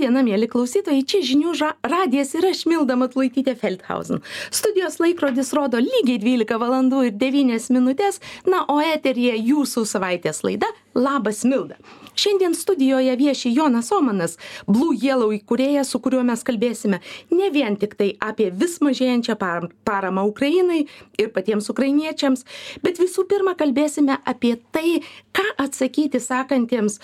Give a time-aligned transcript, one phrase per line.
[0.00, 1.04] diena mieli klausytojai.
[1.06, 4.22] Čia žinių ža radijas ir aš milda matulaitytė feldhausen.
[4.54, 10.70] Studijos laikrodis rodo lygiai dvylika valandų ir devynias minutes na o eteryje jūsų savaitės laida
[10.94, 11.76] labas milda.
[12.14, 16.98] Šiandien studijoje vieši jonas omanas blue yellow įkūrėjas su kuriuo mes kalbėsime
[17.30, 20.82] ne vien tiktai apie vis mažėjančią par paramą ukrainai
[21.18, 22.44] ir patiems ukrainiečiams
[22.82, 25.00] bet visų pirma kalbėsime apie tai
[25.36, 26.98] ką atsakyti sakantiems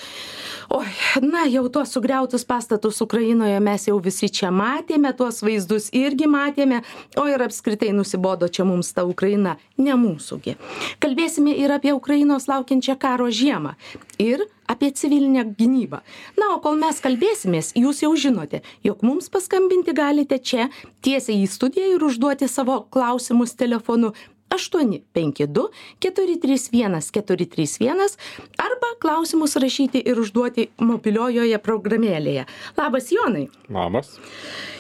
[0.75, 0.85] oi
[1.25, 6.83] na jau tuos sugriautus pastatus ukrainoje mes jau visi čia matėme tuos vaizdus irgi matėme
[7.17, 10.57] o ir apskritai nusibodo čia mums ta ukraina ne mūsų gi.
[11.01, 13.76] Kalbėsime ir apie ukrainos laukiančią karo žiemą
[14.23, 16.03] ir apie civilinę gynybą.
[16.37, 20.71] Na o kol mes kalbėsimės jūs jau žinote jog mums paskambinti galite čia
[21.07, 24.13] tiesiai į studiją ir užduoti savo klausimus telefonu
[24.51, 25.67] aštuoni penki du
[26.03, 28.19] keturi trys vienas keturi trys vienas
[28.63, 32.47] arba klausimus rašyti ir užduoti mobiliojoje programėlėje.
[32.79, 33.47] Labas jonai.
[33.73, 34.15] Labas.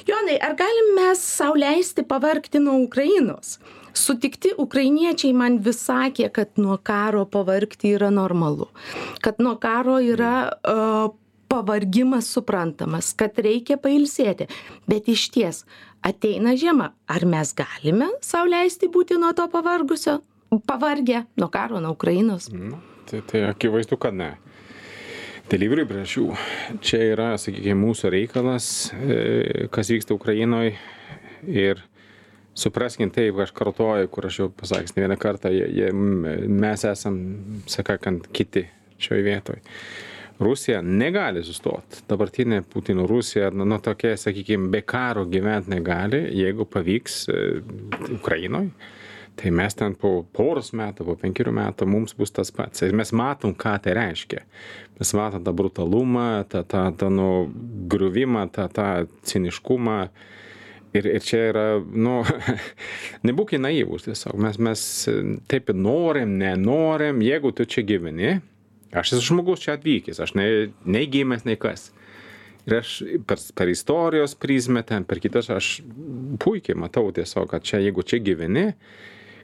[0.06, 3.58] Jonai ar galim mes sau leisti pavargti nuo ukrainos
[3.96, 8.68] sutikti ukrainiečiai man vis sakė kad nuo karo pavargti yra normalu.
[9.24, 11.08] Kad nuo karo yra a
[11.48, 14.48] pavargimas suprantamas kad reikia pailsėti.
[14.90, 15.64] Bet išties
[16.06, 20.18] ateina žiema ar mes galime sau leisti būti nuo to pavargusio
[20.66, 22.50] pavargę nuo karo nuo ukrainos?
[22.52, 24.34] Nu tai tai akivaizdu kad ne.
[25.46, 26.24] Dėl įvairių priežasčių
[26.82, 30.72] čia yra sakykim mūsų reikalas e, kas vyksta ukrainoj
[31.46, 31.84] ir
[32.56, 37.20] supraskim taip aš kartoju kur aš jau pasakęs ne vieną kartą jie jie mes esam
[37.70, 38.66] sakant kiti
[38.98, 39.60] šioj vietoj.
[40.40, 42.02] Rusija negali sustot.
[42.08, 47.40] Dabartinė putino rusija nu nu tokia sakykim be karo gyvent negali jeigu pavyks e,
[48.18, 48.70] ukrainoj
[49.36, 52.82] tai mes ten po poros metų po penkerių metų mums bus tas pats.
[52.82, 54.40] Ir mes matom ką tai reiškia.
[54.96, 57.28] Mes matom tą brutalumą tą tą tą nu
[57.92, 58.88] griuvimą tą tą
[59.28, 59.98] ciniškumą
[60.96, 62.20] ir ir čia yra nu
[63.28, 64.36] nebūkim naivūs tiesiog.
[64.42, 64.82] Mes mes
[65.50, 67.22] taip norim nenorim.
[67.24, 68.38] Jeigu tu čia gyveni
[68.96, 70.46] aš esu žmogus čia atvykęs aš ne
[70.84, 71.90] nei gimęs nei kas.
[72.66, 72.94] Ir aš
[73.26, 75.80] per per istorijos prizmę ten per kitas aš
[76.42, 78.72] puikiai matau tiesiog kad čia jeigu čia gyveni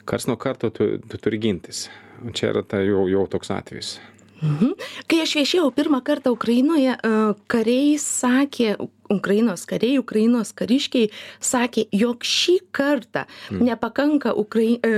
[0.04, 1.88] karts nuo karto tu tu turi gintis.
[2.32, 3.96] Čia yra ta jau jau toks atvejis
[4.42, 4.74] Mhm.
[5.06, 6.96] Kai aš viešėjau pirmą kartą Ukrainoje,
[7.52, 8.74] kariai sakė,
[9.12, 11.10] Ukrainos kariai, Ukrainos kariškiai
[11.42, 13.60] sakė, jog šį kartą mm.
[13.68, 14.92] nepakanka Ukrai, e,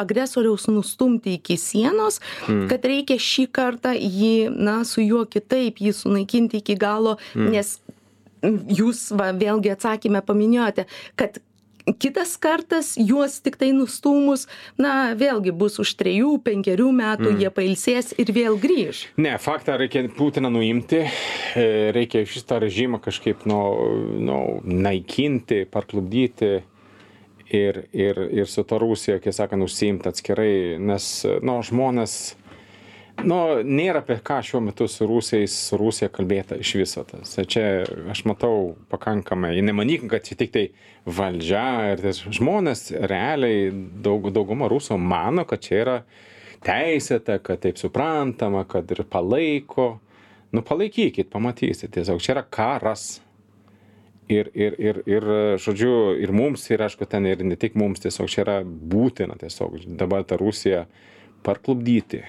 [0.00, 2.66] agresoriaus nustumti iki sienos, mm.
[2.72, 7.52] kad reikia šį kartą jį, na, su juo kitaip, jį sunaikinti iki galo, mm.
[7.52, 7.76] nes
[8.80, 10.86] jūs va, vėlgi atsakymę paminėjote,
[11.20, 11.42] kad
[11.98, 14.46] kitas kartas juos tiktai nustūmus
[14.80, 19.06] na vėlgi bus už trejų penkerių metų jie pailsės ir vėl grįš.
[19.20, 23.60] Ne faktą reikia putiną nuimti e, reikia šitą režimą kažkaip nu
[24.20, 26.52] nu naikinti parklupdyti
[27.50, 31.08] ir ir ir su ta rusija kaip sakant užsiimt atskirai nes
[31.42, 32.36] nu žmonės
[33.26, 33.36] nu
[33.66, 37.36] nėra apie ką šiuo metu su rusais su rusija kalbėta iš viso tas.
[37.36, 40.66] Čia aš matau pakankamai nemanykim kad čia tiktai
[41.06, 43.70] valdžia ir tas žmonės realiai
[44.04, 45.96] daug dauguma rusų mano kad čia yra
[46.66, 49.92] teisėta kad taip suprantama kad ir palaiko.
[50.50, 53.20] Nu palaikykit pamatysit tiesiog čia yra karas.
[54.30, 55.24] Ir ir ir ir
[55.58, 59.80] žodžiu ir mums ir aišku ten ir ne tik mums tiesiog čia yra būtina tiesiog
[59.98, 60.84] dabar tą rusiją
[61.42, 62.22] parklupdyti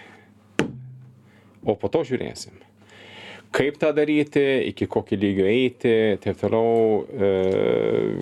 [1.63, 2.59] o po to žiūrėsim.
[3.51, 5.91] Kaip tą daryti, iki kokio lygio eiti,
[6.23, 7.31] taip toliau, e,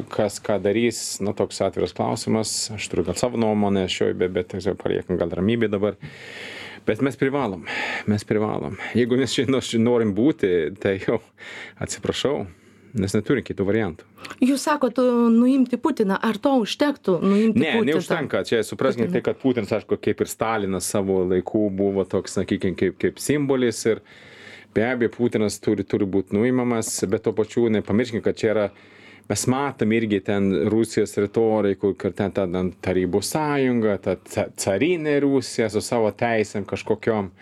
[0.10, 4.80] kas ką darys, na toks atviras klausimas, aš turiu gal savo nuomonę šioje, bet, tiesiog
[4.82, 6.00] paliekam gal ramybė dabar.
[6.88, 7.68] Bet mes privalom,
[8.10, 8.80] mes privalom.
[8.98, 10.50] Jeigu mes šiandien norim būti,
[10.82, 11.20] tai jau
[11.78, 12.48] atsiprašau,
[12.98, 14.08] nes neturim kitų variantų.
[14.44, 17.20] Jūs sakote, nuimti Putiną, ar to užtektų?
[17.24, 17.94] Nuimti ne, Putiną?
[17.94, 18.44] neužtenka.
[18.48, 22.98] Čia supraskime tai, kad Putinas, aišku, kaip ir Stalinas savo laikų buvo toks, sakykime, kaip,
[23.02, 24.04] kaip simbolis ir
[24.76, 28.68] be abejo, Putinas turi, turi būti nuimamas, bet to pačiu nepamirškime, kad čia yra,
[29.30, 32.48] mes matom irgi ten Rusijos retorikų, kur ten ta
[32.86, 34.18] tarybų sąjunga, ta
[34.58, 37.34] carinė Rusija su savo teisėm kažkokiom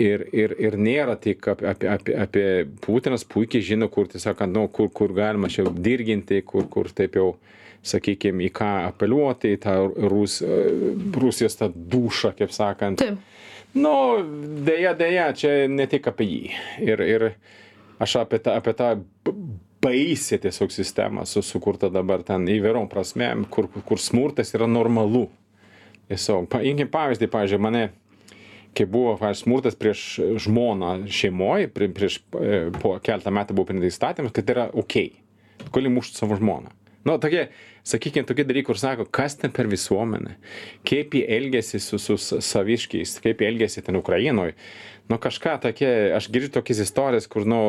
[0.00, 2.44] ir ir ir nėra tik apie apie apie apie
[2.84, 7.18] putinas puikiai žino kur taip sakant nu kur kur galima čia dirginti kur kur taip
[7.20, 7.34] jau
[7.82, 9.76] sakykim į ką apeliuoti į tą
[10.12, 10.40] rus
[11.16, 13.04] rusijos tą dūšią kaip sakant.
[13.74, 13.94] Nu
[14.66, 16.42] deja deja čia ne tik apie jį.
[16.84, 17.26] Ir ir
[18.02, 18.94] aš apie tą apie tą
[19.80, 25.28] baisią tiesiog sistemą su sukurtą dabar ten įvairiom prasmėm kur kur smurtas yra normalu.
[26.10, 27.84] Tiesiog paimkim pavyzdį pavyzdžiui mane
[28.76, 30.04] kai buvo pavyzdžiui smurtas prieš
[30.44, 35.10] žmoną šeimoj prie prieš e, po keletą metų buvo priimtas įstatymas kad tai yra okei.
[35.60, 36.72] Tu gali mušt savo žmoną.
[37.04, 37.48] Nu tokie
[37.86, 40.36] sakykim tokie dalykai kur sako kas ten per visuomenė?
[40.86, 43.16] Kaip ji elgiasi su su saviškiais?
[43.24, 44.52] Kaip ji elgiasi ten ukrainoj?
[45.08, 47.60] Nu kažką tokie aš girdžiu tokias istorijas kur nu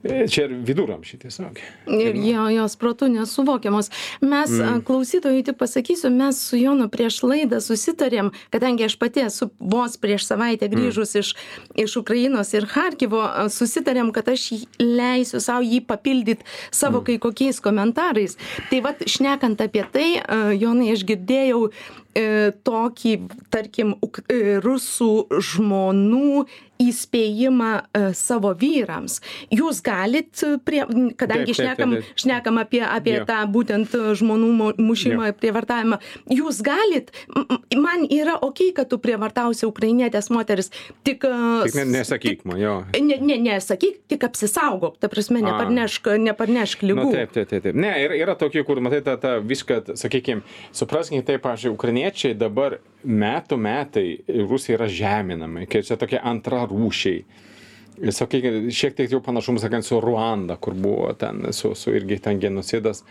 [0.00, 1.58] Čia ir viduramžiai tiesiog.
[1.92, 3.90] Ir jo, jos protų nesuvokiamos.
[4.24, 4.80] Mes, mm.
[4.88, 10.24] klausytojai, tik pasakysiu, mes su Jonu prieš laidą susitarėm, kadangi aš pati esu vos prieš
[10.30, 10.72] savaitę mm.
[10.72, 11.20] grįžus mm.
[11.20, 11.32] iš,
[11.84, 14.46] iš Ukrainos ir Harkivo, susitarėm, kad aš
[14.80, 17.06] leisiu savo jį papildyti savo mm.
[17.10, 18.38] kai kokiais komentarais.
[18.72, 20.08] Tai vad, šnekant apie tai,
[20.56, 23.14] Jonai, aš girdėjau e, tokį,
[23.52, 23.94] tarkim,
[24.64, 25.12] rusų
[25.52, 26.46] žmonų
[26.80, 29.20] įspėjimą e, savo vyrams.
[29.52, 30.82] Jūs galit, e, prie,
[31.20, 32.22] kadangi taip, šnekam, taip, taip.
[32.24, 33.26] šnekam apie, apie jo.
[33.28, 36.00] tą būtent e, žmonų mušimą ir prievartavimą,
[36.32, 37.12] jūs galit,
[37.76, 40.72] man yra ok, kad tu prievartausi ukrainietės moteris,
[41.04, 41.26] tik...
[41.26, 42.76] Tik ne, nesakyk man, jo.
[42.96, 47.00] Ne, ne, nesakyk, tik apsisaugok, ta prasme, neparnešk, neparnešk lygų.
[47.00, 47.76] Nu, taip, taip, taip, taip.
[47.76, 50.44] Ne, yra, yra tokių, kur, matai, tą, tą viską, sakykime,
[50.76, 57.24] supraskime taip, aš, ukrainiečiai dabar metų metai Rusija yra žeminama, kai čia tokia antra rūšiai.
[58.00, 62.40] Sakykime, šiek tiek jau panašumas, sakant, su Ruanda, kur buvo ten, su, su irgi ten
[62.40, 63.04] genocidas.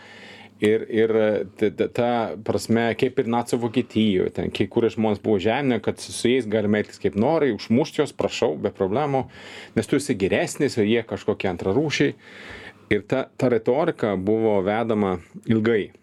[0.60, 1.12] Ir, ir
[1.56, 2.08] ta, ta
[2.44, 6.82] prasme, kaip ir nacių Vokietijoje, ten kai kurie žmonės buvo žemė, kad su jais galime
[6.82, 9.22] elgtis kaip nori, užmušti juos, prašau, be problemų,
[9.78, 12.12] nes tu esi geresnis ir jie kažkokie antrarūšiai.
[12.92, 15.14] Ir ta, ta retorika buvo vedama
[15.48, 15.94] ilgai.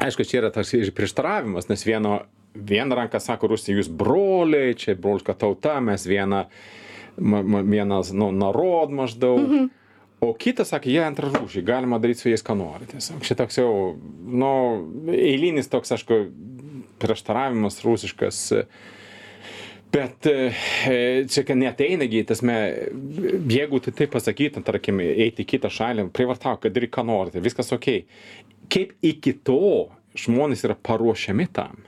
[0.00, 2.22] Aišku, čia yra tas prieštaravimas, nes vieno
[2.54, 6.44] viena ranka sako Rusija, jūs broliai, čia broliška tauta, mes viena,
[7.16, 9.42] vienas, nu, narod maždaug.
[9.44, 9.72] Mhm.
[10.24, 12.86] O kitas sakė, jie antrą rūšį, galima daryti su jais, ką nori.
[12.88, 13.70] Tiesiog šitoks jau,
[14.24, 14.52] nu,
[15.12, 16.20] eilinis toks, aišku,
[17.02, 18.38] prieštaravimas rusiškas.
[19.94, 20.48] Bet e,
[21.30, 22.56] čia neteina, tasme,
[23.52, 27.90] jeigu tai pasakytum, tarkim, eiti į kitą šalį, privartau, kad daryk ką norite, viskas ok.
[28.72, 31.84] Kaip iki to žmonės yra paruošiami tam?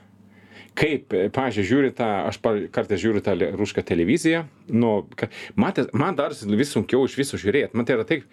[0.77, 2.39] Kaip pavyzdžiui žiūri tą aš
[2.73, 7.73] kartais žiūriu tą rusišką televiziją nu ka man darosi vis sunkiau iš viso žiūrėt.
[7.73, 8.27] Man tai yra taip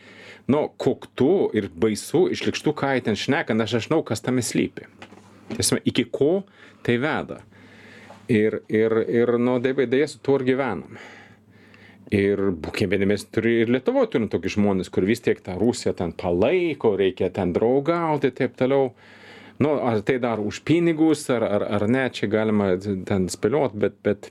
[0.50, 4.88] nu koktu ir baisu išlykštu ką jie ten šneka nes aš žinau kas tame slypi.
[5.54, 6.44] Prasme iki ko
[6.84, 7.40] tai veda.
[8.28, 10.98] Ir ir ir nu deja su tuo ir gyvenam.
[12.12, 15.94] Ir būkim biedni mes turi ir lietuvoj turim tokius žmones kur vis tiek tą rusiją
[15.96, 18.92] ten palaiko reikia ten draugauti taip toliau
[19.58, 23.94] nu ar tai daro už pinigus ar ar ar ne čia galima ten spėliot bet
[24.02, 24.30] bet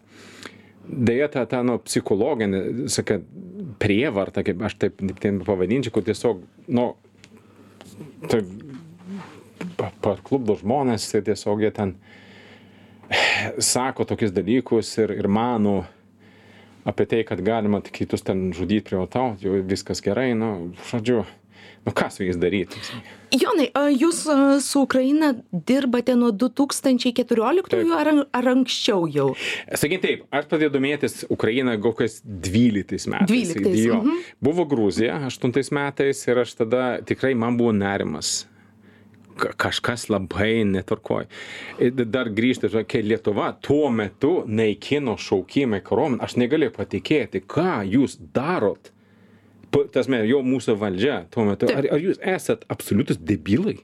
[0.88, 3.22] deja ta ta nu psichologinė sakai
[3.80, 6.94] prievarta kaip aš taip taip pavadinčiau kur tiesiog nu
[8.28, 8.44] tai
[10.04, 11.96] parklupdo žmones ir tiesiog jie ten
[13.60, 15.84] sako tokius dalykus ir ir mano
[16.86, 21.24] apie tai kad galima kitus ten žudyt prievartaut jau viskas gerai nu žodžiu
[21.84, 22.80] nu ką su jais daryt
[23.34, 23.68] jonai
[23.98, 24.24] jūs
[24.64, 29.32] su ukraina dirbate nuo du tūkstančiai keturioliktųjų ar ar anksčiau jau?
[29.74, 33.30] Sakykim taip aš pradėjau domėtis ukraina kokiais dvyliktais metais.
[33.32, 34.00] Dvyliktais jo.
[34.02, 34.24] mhm.
[34.44, 38.44] buvo gruzija aštuntais metais ir aš tada tikrai man buvo nerimas.
[39.34, 41.26] Kažkas labai netvarkoj.
[42.06, 48.20] Dar grįžti, kai Lietuva tuo metu naikino šaukimą į kariuomenę, aš negalėjau patikėti, ką jūs
[48.36, 48.93] darot
[49.94, 53.80] tasme, jau mūsų valdžia tuo metu, ar, ar jūs esat absoliutus debilai?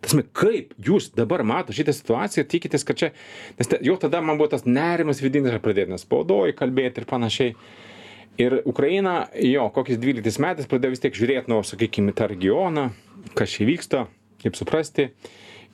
[0.00, 3.10] Tasme, kaip jūs dabar mato šitą situaciją, tikitės, kad čia,
[3.58, 7.56] nes te, jau tada man buvo tas nerimas vidinis, aš pradėjau nespaudoji kalbėti ir panašiai.
[8.40, 12.86] Ir Ukraina, jo, kokiais 12 metais pradėjo vis tiek žiūrėti, nu, sakykime, tą regioną,
[13.36, 14.06] kas čia vyksta,
[14.40, 15.10] kaip suprasti.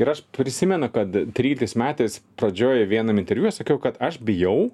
[0.00, 4.72] Ir aš prisimenu, kad 13 metais pradžioje vienam interviu sakiau, kad aš bijau,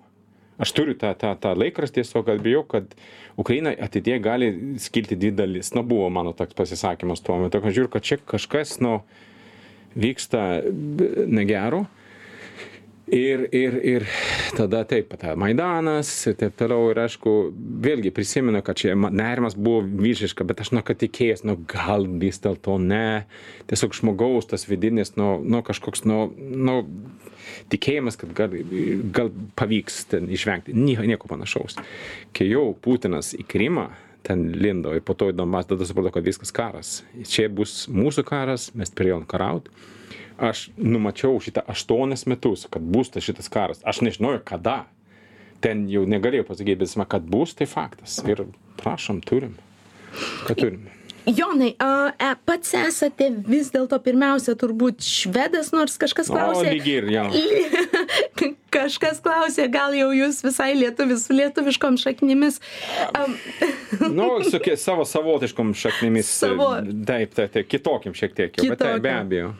[0.63, 2.95] aš turiu tą tą tą laikraštį tiesiog kad bijau kad
[3.41, 4.51] ukraina ateityje gali
[4.83, 5.73] skilti dvi dalis.
[5.75, 9.01] Nu buvo mano toks pasisakymas tuo metu kad žiūriu kad čia kažkas nu
[9.99, 10.63] vyksta
[11.27, 11.87] negero
[13.07, 14.07] ir ir ir
[14.57, 16.91] tada taip ta maidanas ir taip toliau.
[16.93, 17.33] Ir aišku
[17.85, 22.41] vėlgi prisimenu kad čia nerimas buvo visiška bet aš nu kad tikėjęs nu gal vis
[22.43, 23.25] dėlto ne.
[23.71, 26.79] Tiesiog žmogaus tas vidinis nu nu kažkoks nu nu
[27.73, 28.55] tikėjimas kad gal
[29.13, 31.81] gal pavyks ten išvengti nieko nieko panašaus.
[32.33, 33.91] Kai jau putinas į krymą
[34.23, 37.01] ten lindo ir po to į donbasą tada supratau kad viskas karas.
[37.27, 39.69] Čia bus mūsų karas mes turėjom karaut
[40.39, 43.83] aš numačiau šitą aštuonis metus kad bus tas šitas karas.
[43.85, 44.85] Aš nežinojau kada.
[45.63, 48.19] Ten jau negalėjau pasakyt bet kad bus tai faktas.
[48.27, 48.47] Ir
[48.83, 49.55] prašom turim.
[50.49, 50.89] Ką turim
[51.27, 56.73] jonai a e pats esate vis dėlto pirmiausia turbūt švedas nors kažkas klausė
[58.73, 62.61] kažkas klausė gal jau jūs visai lietuvis su lietuviškom šaknimis
[64.17, 66.27] Nu, su savo savotiškom šaknimis.
[66.27, 66.75] Savo-
[67.07, 69.53] Taip, taip, taip, kitokiam šiek tiek jau, bet taip, be abejo.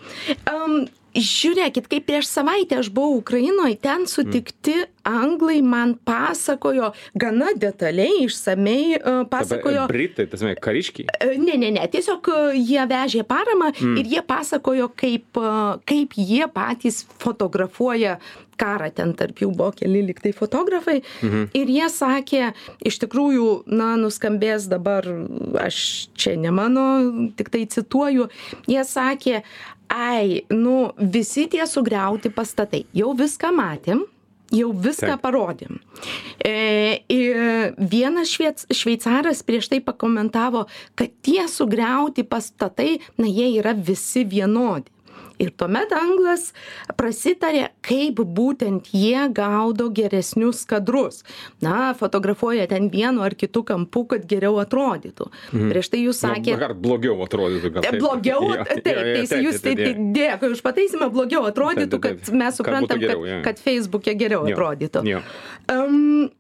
[0.51, 4.75] am, žiūrėkit kaip prieš savaitę aš buvau ukrainoj ten sutikti
[5.09, 11.09] anglai man pasakojo gana detaliai išsamiai a, pasakojo Britai, tas mes, kariškiai.
[11.21, 15.53] E, Ne, ne, ne, tiesiog e, jie vežė paramą ir jie pasakojo, kaip, e,
[15.89, 18.19] kaip jie patys fotografuoja
[18.63, 21.01] karą, ten tarp jų buvo keli liktai fotografai.
[21.57, 22.53] Ir jie sakė,
[22.85, 25.09] iš tikrųjų, na, nuskambės dabar,
[25.65, 26.87] aš čia ne mano,
[27.39, 28.29] tik tai cituoju,
[28.71, 29.43] jie sakė,
[29.93, 34.07] ai, nu, visi tie sugriauti pastatai, jau viską matėm,
[34.53, 35.23] jau viską Taip.
[35.25, 35.81] parodėm.
[36.45, 36.55] E,
[37.13, 40.67] ir vienas šveic, šveicaras prieš tai pakomentavo,
[40.99, 44.93] kad tie sugriauti pastatai, na jie yra visi vienodi.
[45.43, 46.51] Ir tuomet anglas
[46.99, 51.23] prasitarė, kaip būtent jie gaudo geresnius kadrus.
[51.65, 55.29] Na, fotografuoja ten vienu ar kitu kampu, kad geriau atrodytų.
[55.51, 56.61] Prieš tai jūs sakėte.
[56.63, 57.87] Ar blogiau atrodytų gal.
[57.87, 57.99] Taip.
[58.03, 62.03] Blogiau, Jo, taip, jo, jo, tai jūs tai, tai dėkui už pataisymą, blogiau atrodytų, Taip,
[62.03, 62.39] taip, kad taip.
[62.39, 65.05] mes Kad suprantam, būtų geriau, kad, kad Facebook'e geriau atrodytų.
[65.73, 66.31] Um,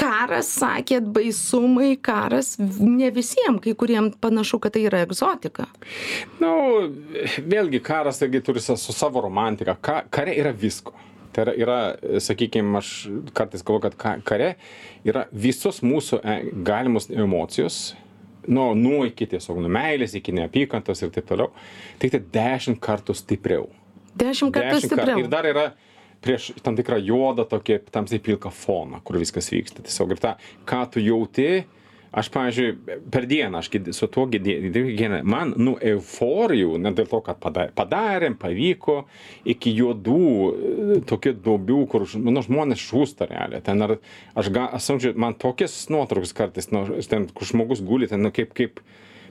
[0.00, 5.66] karas, sakėt, baisumai, karas ne visiems, kai kuriem panašu, kad tai yra egzotika.
[6.40, 6.52] Nu,
[7.44, 9.76] vėlgi karas taigi turi sa- su savo romantika.
[9.80, 10.94] Ka, kare yra visko.
[11.32, 14.54] Tai yra, yra sakykime, aš kartais galvoju, kad ka, kare
[15.04, 17.94] yra visos mūsų e, galimos emocijos,
[18.48, 21.50] nuo, nuo iki tiesiog, nuo meilės iki neapykantos ir taip toliau,
[22.00, 23.68] tik tai dešimt kartų stipriau.
[24.16, 25.20] Dešimt kartų Dešimt stipriau.
[25.20, 25.66] Ir dar yra
[26.24, 29.84] prieš tam tikrą juodą tokį, tam tikrą pilką foną, kur viskas vyksta.
[29.86, 30.34] Tiesiog ir tą,
[30.68, 31.64] ką tu jauti,
[32.16, 37.40] aš, pavyzdžiui, per dieną, aš su tuo gėdėjau, man, nu, euforijų, ne dėl to, kad
[37.42, 39.02] padarė, padarėm, pavyko,
[39.44, 43.64] iki juodų, e, tokių duobių, kur, nu, žmonės žūsta realiai.
[43.64, 43.98] Ten ar,
[44.34, 48.32] aš, ga, aš samdžiu, man tokias nuotraukas kartais, nu, ten, kur žmogus guli, ten, nu,
[48.34, 48.80] kaip, kaip,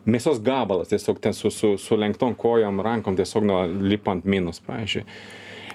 [0.06, 3.58] mėsos gabalas tiesiog ten su, su, su lenktom kojom, rankom tiesiog nu,
[3.90, 5.06] lipant minus, pavyzdžiui.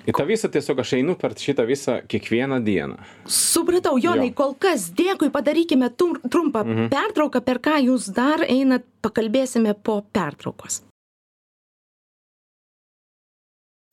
[0.07, 2.97] Ir tą visą tiesiog aš einu per šitą visą kiekvieną dieną.
[3.27, 4.35] Supratau, Jonai, Jo.
[4.35, 6.89] kol kas dėkui, padarykime trumpą Mhm.
[6.91, 10.83] pertrauką, per ką jūs dar einat, pakalbėsime po pertraukos.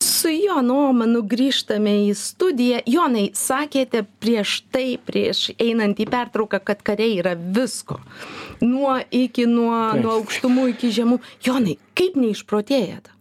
[0.02, 2.80] Su Jonu Omanu grįžtame į studiją.
[2.90, 8.00] Jonai, sakėte prieš tai, prieš einant į pertrauką, kad kariai yra visko.
[8.60, 11.20] Nuo iki, nuo, nuo aukštumų iki žemų.
[11.46, 13.12] Jonai, kaip neišprotėjat?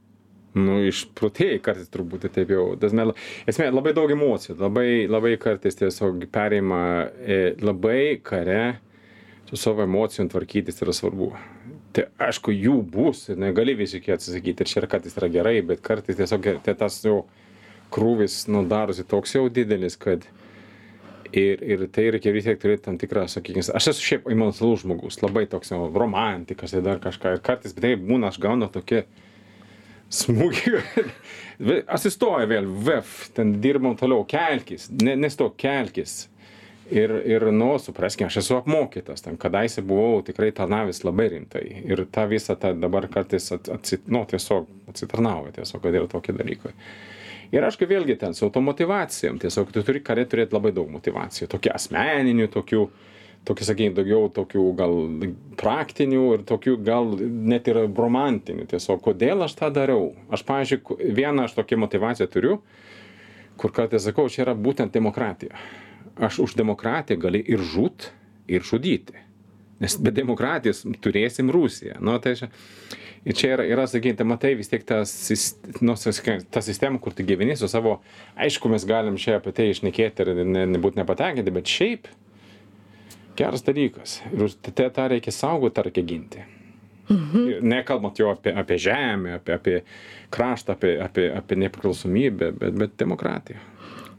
[0.58, 2.72] Nu, išprotėjai kartais turbūt taip jau.
[2.80, 3.12] Dasme,
[3.50, 6.82] esmė, labai daug emocijų, labai, labai kartais tiesiog perima,
[7.22, 8.80] e, labai kare
[9.48, 11.32] su savo emocijom tvarkytis yra svarbu.
[11.96, 16.18] Tai aišku, jų bus negali visiškai atsisakyti ir čia ir kartais yra gerai, bet kartais
[16.20, 17.22] tiesiog tai tas jau
[17.94, 20.26] krūvis, nu, darosi toks jau didelis, kad
[21.32, 25.22] ir, ir tai reikia vis tiek turėti tam tikrą, sakykime, aš esu šiaip emocionalus žmogus,
[25.24, 27.38] labai toks jau romantikas ir dar kažką.
[27.38, 29.06] Ir kartais, bet tai būna, aš gaunu tokie
[30.14, 30.80] smūgį.
[31.90, 36.28] Asistoja vėl, VF, ten dirbam toliau, kelkis, ne, nestok, kelkis.
[36.88, 41.66] Ir, ir, nu, supraskime, aš esu apmokytas, ten kadaise buvau tikrai tarnavęs labai rimtai.
[41.84, 46.36] Ir ta visa ta dabar kartais at, atsit, nu, tiesiog atsitarnauja, tiesiog, kad yra tokie
[46.38, 46.72] dalykai.
[47.52, 51.74] Ir aišku, vėlgi ten su automotivacijom, tiesiog tu turi kare turėti labai daug motivacijų, tokių
[51.76, 52.82] asmeninių, tokių,
[53.48, 54.96] tokių, sakykime, daugiau tokių gal
[55.60, 58.68] praktinių ir tokių gal net ir romantinių.
[58.72, 60.12] Tiesiog, kodėl aš tą dariau?
[60.34, 62.58] Aš, pavyzdžiui, vieną aš tokią motivaciją turiu,
[63.58, 65.58] kur kartais sakau, čia yra būtent demokratija.
[66.18, 68.12] Aš už demokratiją gali ir žūt,
[68.50, 69.24] ir žudyti.
[69.78, 72.00] Nes be demokratijos turėsim Rusiją.
[72.02, 72.48] Nu, tai čia,
[73.30, 75.54] čia yra, yra sakykite, matai vis tiek ta, sis-
[75.86, 78.00] nu, sakykime, ta sistema, kur tu gyveni su savo,
[78.42, 82.10] aišku, mes galim čia apie tai išnekėti ir ne, nebūti nepatenkinti, bet šiaip
[83.38, 84.20] geras dalykas.
[84.34, 86.46] Ir tai tą reikia saugoti, reikia ginti.
[87.08, 89.76] Ir Nekalbant jau apie, apie žemę, apie, apie
[90.34, 93.64] kraštą, apie, apie, apie nepriklausomybę, bet, bet demokratiją.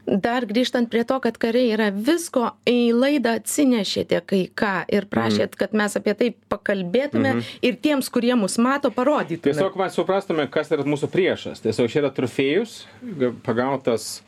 [0.09, 5.53] Dar grįžtant prie to, kad kariai yra visko, į laidą atsinešėte kai ką ir prašėt,
[5.59, 9.51] kad mes apie tai pakalbėtume ir tiems, kurie mus mato, parodytume.
[9.51, 11.61] Tiesiog mes suprastume, kas yra mūsų priešas.
[11.61, 12.79] Tiesiog čia yra trofėjus,
[13.45, 14.23] pagautas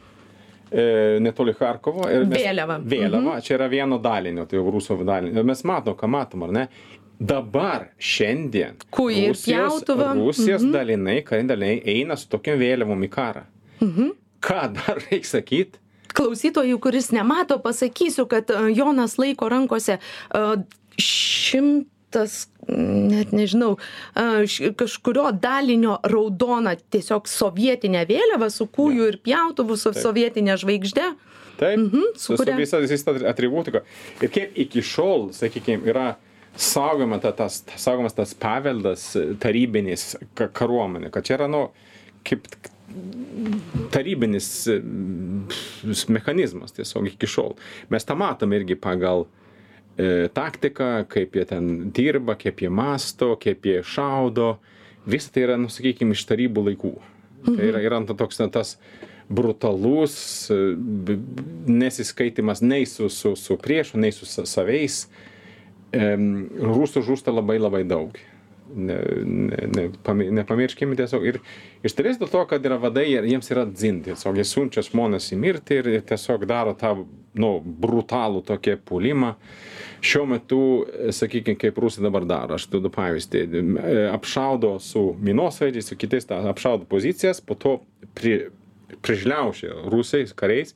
[0.72, 2.08] e, netoli Harkovo.
[2.08, 2.80] mes- Vėliava.
[2.84, 5.44] Vėliava, čia yra vieno dalinio, tai jau rusų dalinio.
[5.44, 6.68] Mes matom, ką matom, ar ne?
[7.22, 8.80] Dabar, šiandien,
[9.13, 10.16] ir pjautuvą.
[10.18, 13.44] Rusijos dalinai, kariniai daliniai eina su tokiam vėliavom į karą.
[14.42, 15.78] Ką dar reikia sakyti?
[16.18, 20.42] Klausytojų, kuris nemato, pasakysiu, kad e, Jonas laiko rankose e,
[21.00, 23.75] šim, tas net nežinau
[24.77, 31.08] kažkurio dalinio raudoną tiesiog sovietinę vėliavą su kūju ir pjautuvu su sovietinė žvaigžde.
[31.62, 33.82] Taip, Mhm, su, su visa, visa atributika.
[34.22, 36.15] Ir kiek iki šiol, sakykime, yra
[36.58, 41.68] saugoma ta, tas, saugomas tas paveldas e, tarybinis ka- kariuomenė, kad čia yra, nu,
[42.27, 42.48] kaip
[43.94, 44.80] tarybinis e,
[46.12, 47.53] mechanizmas tiesiog iki šiol.
[47.94, 49.40] Mes tą matom irgi pagal e,
[50.33, 54.57] taktiką, kaip jie ten dirba, kaip jie masto, kaip jie šaudo.
[55.10, 56.93] Visą tai yra, nu, sakykime, iš tarybų laikų.
[57.45, 58.75] Tai yra, yra ta toks na, tas
[59.31, 60.15] brutalus
[60.51, 60.57] e,
[61.71, 65.07] nesiskaitimas nei su, su, su priešu, nei su sa- savais.
[65.91, 68.15] Em, Rusų žūsta labai labai daug.
[68.75, 71.25] Ne, ne, ne, pami- nepamirškime tiesiog.
[71.28, 71.40] Ir
[71.84, 74.00] iš dalies dėl to, kad yra vadai, jiems yra dzin.
[74.06, 76.94] Tiesiog jie siunčia žmonės į mirtį ir, tiesiog daro tą
[77.38, 79.34] nu, brutalų tokį pulimą.
[80.01, 80.62] Šiuo metu,
[81.13, 86.40] sakykime, kaip rusai dabar daro, aš duodu pavyzdį, e, apšaudo su minosvaidžiais, su kitais, tą
[86.50, 87.78] apšaudo pozicijas, po to
[88.18, 88.50] pri,
[89.06, 90.75] prižliaušia rusais, kariais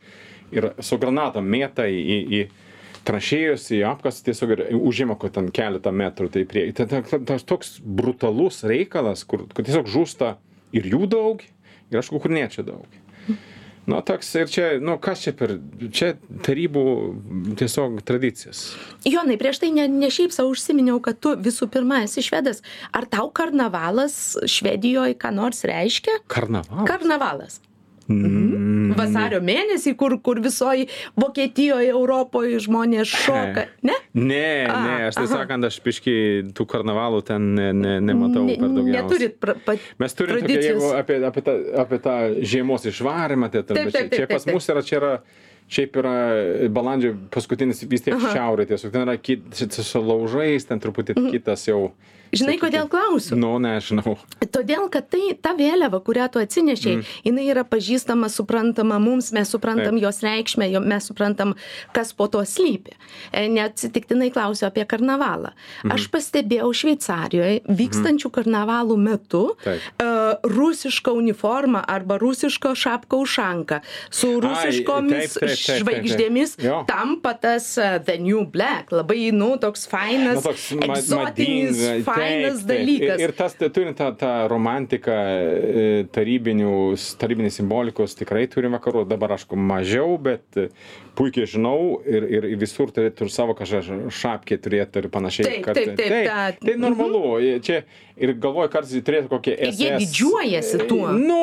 [0.54, 2.65] ir su granatom mėta į, į, į
[3.08, 6.68] tranšėjus, į apkas tiesiog ir užima, kad ten keletą metrų tai prie.
[6.76, 10.36] Tai ta- ta- tas toks brutalus reikalas, kur, kur tiesiog žūsta
[10.76, 11.44] ir jų daug,
[11.92, 12.86] ir aš kur ne čia daug.
[13.86, 15.52] Nu, toks ir čia, nu, kas čia per,
[15.94, 16.84] čia tarybų
[17.60, 18.72] tiesiog tradicijas.
[19.06, 22.64] Jonai, prieš tai ne, ne šiaip savo užsiminiau, kad tu visų pirma esi švedas.
[22.98, 24.16] Ar tau karnavalas
[24.50, 26.18] Švedijoje ką nors reiškia?
[26.34, 26.90] Karnavalas.
[26.90, 27.60] Karnavalas.
[28.06, 28.92] Mm.
[28.98, 30.86] Vasario mėnesį, kur, kur visoji
[31.18, 33.66] Vokietijoje, Europoje žmonės šoka.
[33.86, 33.96] Ne?
[34.16, 36.14] Ne, A, ne, aš tai sakant, aš piški
[36.56, 39.02] tų karnavalų ten ne, ne, nematau Ne- per daugiausiai.
[39.04, 40.80] Neturit pra, pa, Mes turim tradicijos.
[40.80, 42.16] jeigu apie, apie, tą, apie tą
[42.54, 45.12] žiemos išvarymą, tai Taip, taip, taip, taip, čia pas mus yra, čia yra,
[45.76, 46.16] šiaip yra
[46.74, 49.46] balandžio paskutinis vis tiek šiaurė, tiesiog ten yra kit,
[49.76, 51.90] su laužais, ten truputį kitas jau.
[51.90, 52.14] Mhm.
[52.36, 52.64] Žinai, sakykim.
[52.66, 53.38] kodėl klausiu?
[53.40, 54.16] Nu, nežinau.
[54.46, 57.04] Todėl, kad tai ta vėliava, kurią tu atsinešiai, mm.
[57.28, 60.04] jinai yra pažįstama, suprantama mums, mes suprantam Taip.
[60.06, 61.56] jos reikšmę, mes suprantam,
[61.96, 62.96] kas po to slypi.
[63.32, 65.54] E, Neatsitiktinai klausiu apie karnavalą.
[65.84, 65.94] Mhm.
[65.96, 69.82] Aš pastebėjau Šveicarijoje vykstančių karnavalų metu Taip.
[70.02, 70.10] e,
[70.44, 76.84] rusišką uniformą arba rusišką šapką ušanką su Ai, rusiškomis taip, taip, taip, taip, žvaigždėmis Jo.
[76.88, 82.06] tampa tas e, The New Black, labai, nu, toks fainas, Nu, toks ma- egzotinis, madinga,
[82.26, 83.20] fainas taip, dalykas.
[83.22, 85.86] Ir, ir tas, tai turint tą, tą romantiką e,
[87.22, 89.06] tarybinės simbolikos tikrai turim vakarų.
[89.10, 90.68] Dabar, aišku, mažiau, bet e,
[91.16, 95.48] puikiai žinau ir, ir visur turėtų savo kažką šapkė turėti ir panašiai.
[95.48, 97.24] Taip, kad, taip, taip, taip, tą- tai normalu.
[97.66, 97.82] Čia
[98.20, 99.80] ir galvoju, kartais turėtų kokie Ir SS.
[99.80, 101.12] jie didžiuojasi tuo.
[101.16, 101.42] Nu,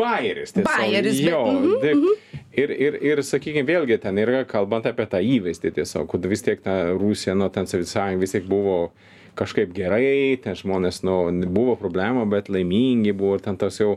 [0.00, 0.52] bairis.
[0.56, 0.68] tiesiog.
[0.70, 2.38] Bajeris, bet- Jo, mhm, taip.
[2.52, 6.60] Ir, ir, ir sakykime, vėlgi ten yra kalbant apie tą įvaizdį tiesiog, kad vis tiek
[6.60, 8.90] ta Rusija, nu, ten Sovietų vis tiek buvo
[9.38, 11.16] kažkaip gerai, ten žmonės, nu,
[11.52, 13.96] buvo problemų, bet laimingi buvo ten tas jau,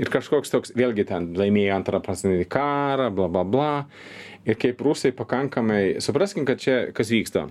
[0.00, 3.74] ir kažkoks toks, vėlgi ten laimėjo antrą pasaulinį karą, bla bla bla.
[4.44, 7.46] Ir kaip rusai pakankamai, supraskim, kad čia kas vyksta,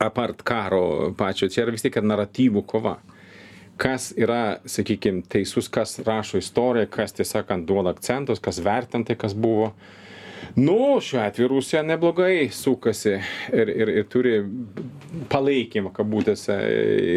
[0.00, 2.98] apart karo pačio, čia yra vis tiek naratyvų kova
[3.76, 9.72] kas yra, sakykime, teisus, kas rašo istoriją, kas tiesiog duoda akcentus, kas vertinti, kas buvo.
[10.56, 13.16] Nu, šiuo atveju Rusija neblogai sukasi
[13.52, 14.36] ir, ir, ir turi
[15.32, 16.54] palaikymą, kabutėse,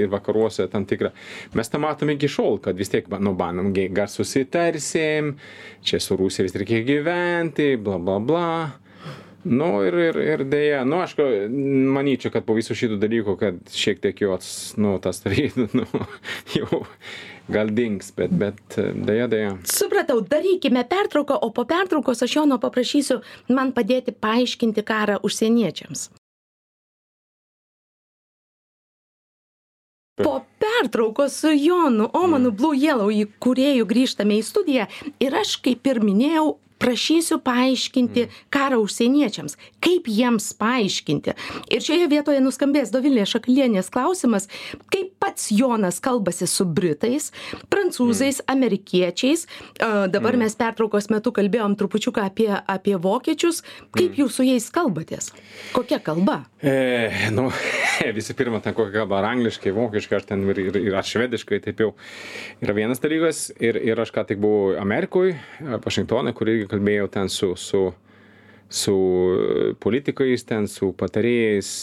[0.09, 1.11] vakaruose tam tikrą.
[1.53, 5.35] Mes tą matome iki šiol, kad vis tiek, nu, banom, gal susitarsim,
[5.85, 8.49] čia su Rusija vis reikia gyventi, bla bla bla.
[9.47, 11.13] Nu ir, ir, ir dėja, nu aš
[11.95, 15.85] manyčiau, kad po visų šitų dalykų, kad šiek tiek jo, ats- nu, tas tarytų, nu,
[16.57, 16.83] jau
[17.53, 19.55] gal dings, bet, bet dėja, dėja.
[19.71, 23.21] Supratau, darykime pertrauką, o po pertraukos aš Jono paprašysiu
[23.55, 26.09] man padėti paaiškinti karą užsieniečiams.
[30.17, 34.87] Po pertraukos su Jonu Omanu Blue Yellow įkūrėjų grįžtame į studiją
[35.21, 39.57] ir aš, kaip ir minėjau, prašysiu paaiškinti karą užsieniečiams.
[39.83, 41.35] Kaip jiems paaiškinti?
[41.73, 44.47] Ir šioje vietoje nuskambės Dovilė Šakalienės klausimas,
[44.93, 47.31] kaip pats Jonas kalbasi su Britais,
[47.71, 49.47] prancūzais, amerikiečiais.
[49.79, 53.63] A, Dabar mes pertraukos metu kalbėjom trupučiuką apie, apie vokiečius.
[53.97, 55.31] Kaip jūs su jais kalbatės?
[55.75, 56.43] Kokia kalba?
[56.61, 57.49] E, nu,
[58.17, 61.59] visų pirma, ten kokia kalba, ar angliškai, vokiškai, ar ten ir, ir, ir ar švediškai,
[61.65, 61.91] taip jau
[62.63, 63.47] yra vienas dalykas.
[63.63, 65.37] Ir, ir aš ką tik buvau Amerikoje,
[65.83, 67.83] Vašingtonė, kur irgi kalbėjau ten su, su,
[68.69, 68.97] su
[69.83, 71.77] politikais, ten su patarėjais.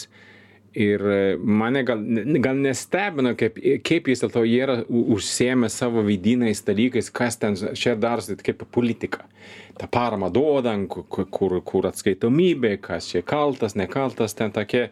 [0.75, 2.01] Ir e, mane gal,
[2.43, 3.55] gal nestebino, kaip,
[3.87, 8.65] kaip vis dėlto jie yra u- užsiėmę savo vidiniais dalykais, kas ten čia darosi kaip
[8.75, 9.23] politika.
[9.79, 14.89] Ta parama duodam, kur, kur, kur atskaitomybė, kas čia kaltas, nekaltas, ten tokie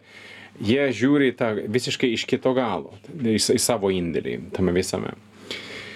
[0.56, 5.12] jie žiūri tą visiškai iš kito galo, į savo indėlį tame visame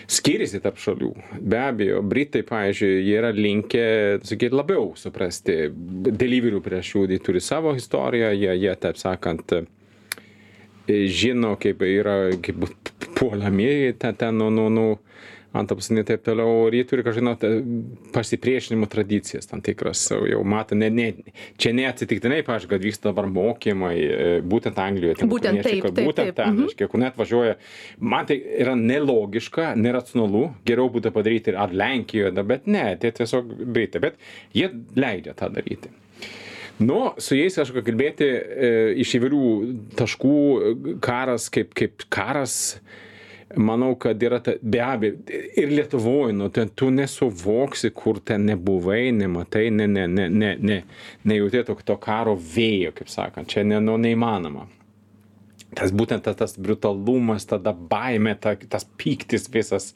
[0.08, 1.10] skiriasi tarp šalių.
[1.44, 3.84] Be abejo britai pavyzdžiui jie yra linkę
[4.26, 9.52] sakyt labiau suprasti dalyvių priežasčių jie turi savo istoriją jie jie taip sakant
[10.88, 12.64] žino kaip yra kaip
[13.18, 14.88] puolami ten ten nuo nuo
[15.58, 17.44] nuo antapusiniai taip toliau ir jie turi kažkaip žinot
[18.14, 21.08] pasipriešinimo tradicijas tam tikras jau mato ne ne
[21.58, 26.30] čia neatsitiktinai pavyzdžiui kad vyksta dabar mokymai e, būtent anglijoj ten Būtent taip, taip, būtent
[26.30, 26.66] taip, ten mhm.
[26.66, 27.56] reiškia kur net važiuoja.
[28.00, 34.04] Man tai yra nelogiška neracionalu geriau būtų padaryti ar lenkijoje bet ne tai tiesiog britai
[34.04, 34.20] bet
[34.56, 35.90] jie leidžia tą daryti.
[36.78, 38.68] Nu, su jais kažką kalbėti e,
[39.02, 39.46] iš įvairių
[39.98, 40.34] taškų,
[41.02, 42.76] karas kaip, kaip karas,
[43.56, 45.20] manau, kad yra, ta, be abejo,
[45.56, 50.80] ir Lietuvoje, nu, ten tu nesuvoksi, kur ten nebuvai, nematai, ne, ne, ne, ne, ne,
[51.28, 54.66] nejutė to, to karo vėjo, kaip sakant, čia ne, nu, neįmanoma.
[55.76, 59.92] Tas būtent tas, tas brutalumas, tada baime, ta, tas pyktis visas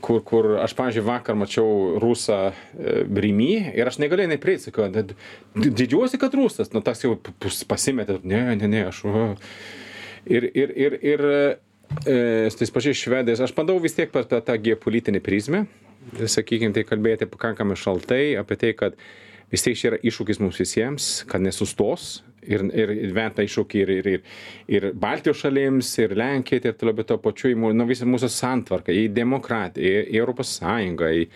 [0.00, 5.16] kur, kur aš, pavyzdžiui, vakar mačiau rusą e, Rimy ir aš negalėjau neprieiti, sakau, "Did-
[5.56, 7.16] didžiuosi, kad rusas, nu tas jau
[7.68, 9.02] pasimetė, ne, ne, ne, aš.
[9.04, 9.36] va."
[10.26, 11.20] Ir, ir, ir, ir
[12.04, 12.16] e,
[12.58, 15.64] tais pačiais švedais, aš bandau vis tiek per per tą geopolitinį prizmę,
[16.14, 18.98] sakykime, tai kalbėti pakankamai šaltai apie tai, kad
[19.52, 24.08] vis tiek čia yra iššūkis mums visiems, kad nesustos ir, ir įventa iššūkį ir, ir,
[24.14, 24.24] ir,
[24.72, 28.94] ir Baltijos šalims, ir Lenkijai, ir toliau, bet to pačiu į nu, visą mūsų santvarką,
[28.94, 31.26] į demokratiją, į, į Europos Sąjungą, į,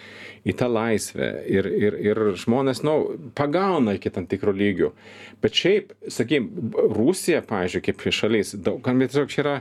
[0.49, 1.31] į tą laisvę.
[1.51, 2.97] Ir, ir, ir žmonės, nu,
[3.37, 4.93] pagauna iki tam tikro lygio.
[5.41, 6.51] Bet šiaip, sakykim,
[6.97, 9.55] Rusija, pavyzdžiui, kaip šalis, daug, kam tiesiog čia yra,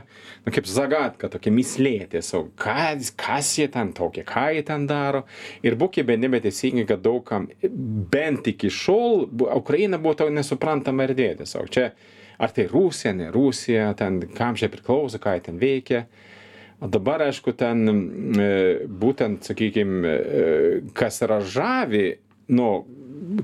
[0.44, 5.24] nu, kaip zagatka, tokia mislė tiesiog, kas, kas jie ten tokie, ką jie ten daro.
[5.64, 7.48] Ir būkime nebeteisingi, kad daugam,
[8.12, 11.70] bent iki šiol, Ukraina buvo to nesuprantama erdvė tiesiog.
[11.74, 11.90] Čia,
[12.40, 16.06] ar tai Rusija, ne Rusija, ten kam čia priklauso, ką ten veikia.
[16.80, 17.84] O dabar, aišku, ten
[18.40, 18.50] e,
[18.88, 20.14] būtent, sakykime,
[20.96, 22.06] kas yra žavi,
[22.56, 22.70] nu,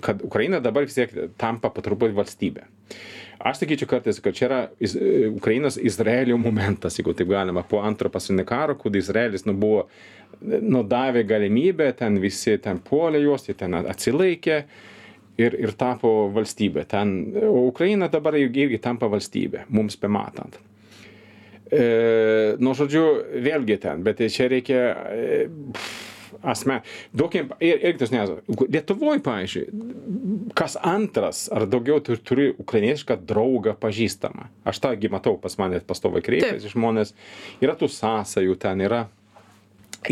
[0.01, 2.65] kad Ukraina dabar vis tiek tampa patruputį valstybė.
[3.47, 7.83] Aš sakyčiau kartais, kad čia yra Iz- e, Ukrainos Izraelio momentas, jeigu taip galima, po
[7.85, 9.87] antro pasaulinio karo, kur Izraelis nu, buvo,
[10.41, 14.63] nu, davė galimybę, ten visi ten puolė juos, jie ten atsilaikė
[15.41, 16.87] ir, ir tapo valstybė.
[16.91, 20.59] Ten, o Ukraina dabar irgi irgi tampa valstybė, mums pamatant.
[21.67, 21.87] E,
[22.63, 23.07] nu, žodžiu,
[23.43, 25.39] vėlgi ten, bet čia reikia e,
[26.47, 26.85] asmen.
[27.17, 28.31] Duokim, ir, ir tas nes.
[28.63, 29.67] Lietuvoje, pavyzdžiui,
[30.59, 34.49] kas antras ar daugiau tu turi ukrainietišką draugą pažįstamą.
[34.69, 37.15] Aš tągi matau, pas mane pastovai kreipiasi žmonės.
[37.65, 39.07] Yra tų sąsajų, ten yra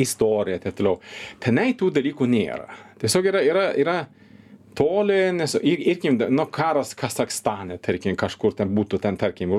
[0.01, 0.99] istorija, taip toliau.
[1.43, 2.67] Tenai tų dalykų nėra.
[2.99, 3.99] Tiesiog yra, yra, yra
[4.77, 9.53] toli, nes ir, irkim, nu, karas Kazakstane, tarkim, kažkur ten būtų, ten, tarkim,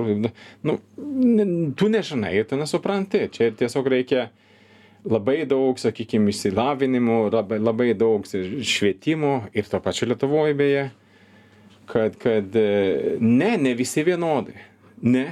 [0.66, 1.46] nu, ne,
[1.78, 3.26] tu nežinai, tu nesupranti.
[3.34, 4.28] Čia tiesiog reikia
[5.06, 10.86] labai daug, sakykime, išsilavinimo, labai, labai daug švietimo ir to pačiu Lietuvoje beje,
[11.92, 14.58] kad, kad e, ne, ne visi vienodai.
[15.06, 15.28] Ne.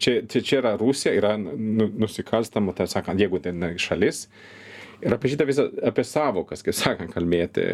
[0.00, 4.24] Čia, čia, čia yra Rusija, yra nu, nusikalstama, tai sakant, jeigu tai šalis.
[5.00, 7.66] Ir apie šitą visą, apie savokas, kaip sakant, kalbėti.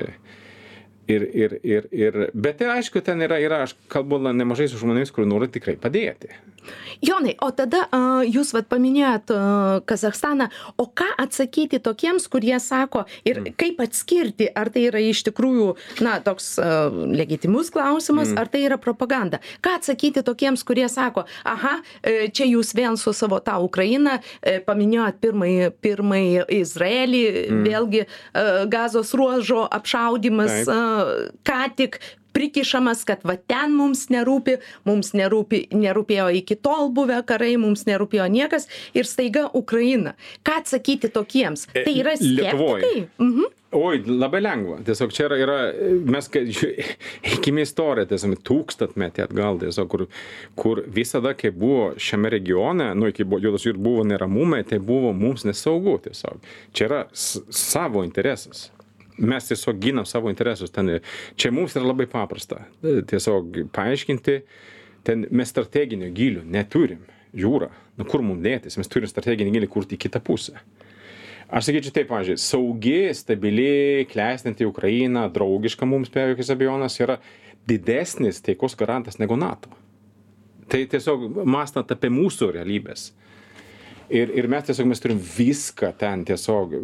[1.06, 5.12] Ir, ir, ir, ir, bet ir aišku, ten yra, yra, aš kalbu nemažai su žmonėmis,
[5.14, 6.34] kur nori tikrai padėti.
[7.04, 9.38] Jonai, o tada a, jūs vat paminėjot a,
[9.86, 10.48] Kazahstaną,
[10.80, 15.68] o ką atsakyti tokiems, kurie sako ir kaip atskirti, ar tai yra iš tikrųjų,
[16.02, 19.38] na, toks a, legitimus klausimas, ar tai yra propaganda.
[19.64, 24.58] Ką atsakyti tokiems, kurie sako, aha, e, čia jūs vėl su savo tą Ukrainą e,
[24.66, 27.24] paminėjot pirmąjį, pirmąjį Izraelį,
[27.66, 28.08] vėlgi e,
[28.72, 30.72] gazos ruožo apšaudimas, Taip.
[31.46, 32.00] Ką tik
[32.36, 38.26] prikišamas, kad va ten mums nerūpi, mums nerūpi, nerūpėjo iki tol buvę karai, mums nerūpėjo
[38.32, 40.12] niekas ir staiga Ukraina.
[40.44, 41.64] Ką atsakyti tokiems?
[41.72, 43.06] E, Tai yra skeptikai?
[43.16, 43.54] Mhm.
[43.76, 44.76] Oi, labai lengva.
[44.86, 45.56] Tiesiog čia yra, yra
[46.12, 46.44] mes, kai
[47.32, 50.06] eikime istoriją, tiesiog tūkstantmetį atgal, tiesiog, kur,
[50.60, 55.48] kur visada, kai buvo šiame regione, nu, iki juodos ir buvo neramumai, tai buvo mums
[55.48, 56.40] nesaugu tiesiog.
[56.76, 58.68] Čia yra savo interesas.
[59.18, 60.72] Mes tiesiog ginam savo interesus.
[60.74, 60.98] Ten,
[61.40, 62.66] čia mums yra labai paprasta.
[62.82, 64.40] Tiesiog paaiškinti,
[65.06, 67.04] ten mes strateginio gilio neturim.
[67.36, 67.70] Jūra.
[67.98, 68.78] Nu, kur mums dėtis?
[68.80, 70.60] Mes turim strateginį gilį kurti į kitą pusę.
[71.46, 77.20] Aš sakyčiau taip, pavyzdžiui, saugi, stabili, klestinti Ukraina, draugiška mums be jokios abejonės yra
[77.70, 79.70] didesnis taikos garantas negu NATO.
[80.66, 83.12] Tai tiesiog mąstant apie mūsų realybės.
[84.10, 86.76] Ir, ir mes tiesiog mes turim viską ten tiesiog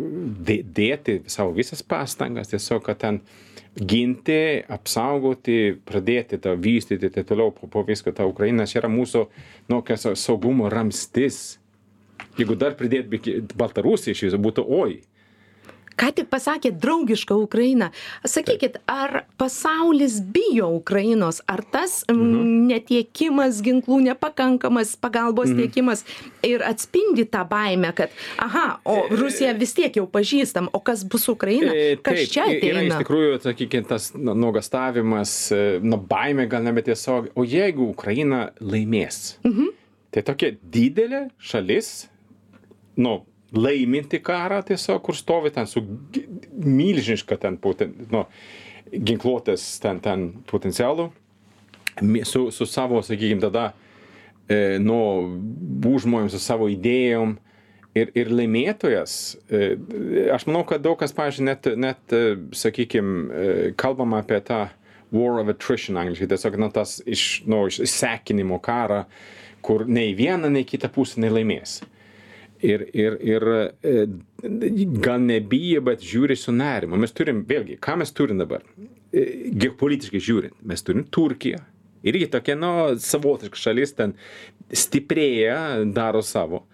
[0.42, 3.20] dė- dėti savo visas pastangas, tiesiog, kad ten
[3.78, 9.26] ginti, apsaugoti, pradėti tą vystyti, tai toliau po, po visko tą Ukrainą, čia yra mūsų,
[9.70, 11.58] nu, kas saugumo ramstis.
[12.38, 13.08] Jeigu dar pridėt
[13.56, 15.00] Baltarusiją iš viso, būtų oi.
[15.98, 17.90] Ką tik pasakėt draugiška Ukraina.
[18.24, 22.68] Sakykit, ar pasaulis bijo Ukrainos, ar tas mhm.
[22.70, 25.62] netiekimas ginklų, nepakankamas pagalbos mhm.
[25.62, 26.05] tiekimas
[26.46, 31.28] ir atspindi tą baimę, kad, aha, o Rusija vis tiek jau pažįstam, o kas bus
[31.33, 33.00] Ukraina, E, kas taip, čia i- Yra iš ateina?
[33.02, 39.38] tikrųjų, sakykime, tas nu, nuogastavimas, e, nu, baimė gal nebe tiesiog, o jeigu Ukraina laimės,
[39.44, 39.72] mhm.
[40.12, 42.09] tai tokia didelė šalis,
[42.96, 43.22] nu,
[43.53, 45.83] laiminti karą tiesiog, kur stovi ten su
[46.53, 48.25] milžiniška ten, poten, nu,
[48.93, 51.11] ginkluotės ten, ten potencialu,
[52.29, 53.73] su, su savo, sakykime, tada,
[54.49, 54.99] e, nu,
[55.88, 57.38] užmojom, su savo idėjom.
[57.93, 59.15] Ir, ir laimėtojas,
[59.53, 59.75] e,
[60.33, 62.15] aš manau, kad daug kas, pažiūrėjau, net, net
[62.57, 64.62] sakykime, kalbama apie tą
[65.12, 69.03] war of attrition angliškai, tiesiog na, tas iš, nu, išsekinimo karą,
[69.62, 71.83] kur nei viena, nei kita pusė nelaimės.
[72.62, 73.44] Ir, ir, ir
[73.83, 73.92] e,
[75.03, 76.94] gal nebijo, bet žiūri su nerimu.
[77.03, 78.62] Mes turim, vėlgi, ką mes turim dabar?
[79.11, 79.25] E,
[79.59, 81.59] Geopolitiškai žiūrint, mes turim Turkiją.
[82.07, 82.70] Irgi tokia, nu,
[83.03, 84.14] savotiška šalis ten
[84.75, 85.57] stiprėja,
[85.94, 86.64] daro savo.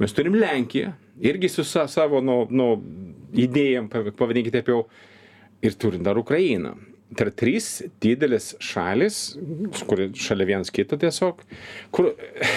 [0.00, 0.94] Mes turim Lenkiją,
[1.24, 2.70] irgi su sa, savo, nu, nu,
[3.36, 4.82] idėjom, pav- pavadinkite taip jau,
[5.64, 6.74] ir turim dar Ukrainą.
[7.14, 7.66] Tai yra trys
[8.02, 9.16] didelės šalis,
[9.86, 11.44] kur šalia vienas kito tiesiog,
[11.94, 12.08] kur,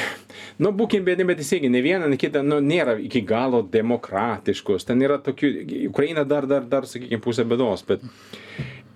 [0.63, 5.05] nu, būkim bėdė, bet teisingai, ne viena, ne kita, nu, nėra iki galo demokratiškos, ten
[5.05, 5.53] yra tokių,
[5.91, 8.05] Ukraina dar, dar, dar, sakykime, pusė bėdos, bet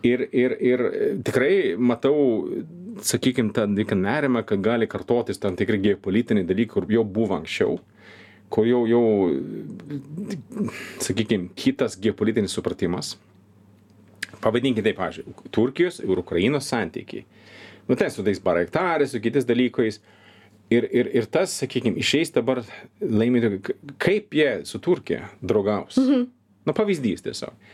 [0.02, 0.86] ir, ir, ir
[1.28, 2.18] tikrai matau,
[3.06, 7.78] sakykime, tą nerimą, kad gali kartotis tam tikri geopolitiniai dalykai, kur jau buvo anksčiau
[8.54, 9.06] kur jau, jau
[11.02, 13.16] sakykime, kitas geopolitinis supratimas.
[14.44, 17.26] Pavadinkite taip, pavyzdžiui, Turkijos ir Ukrainos santykiai.
[17.88, 20.00] Nu, tai su tais baraktarais, su kitais dalykais.
[20.72, 22.64] Ir, ir, ir tas, sakykime, išeis dabar
[23.02, 26.00] laimėti, kaip jie su Turkija draugaus.
[26.00, 26.30] Mhm.
[26.64, 27.72] Na, pavyzdys tiesiog.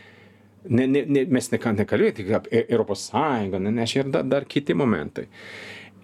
[0.68, 4.26] Ne, ne, ne, mes neką nekalbėjome tik apie Europos Sąjungą, ne, nes čia ir dar,
[4.28, 5.28] dar kiti momentai.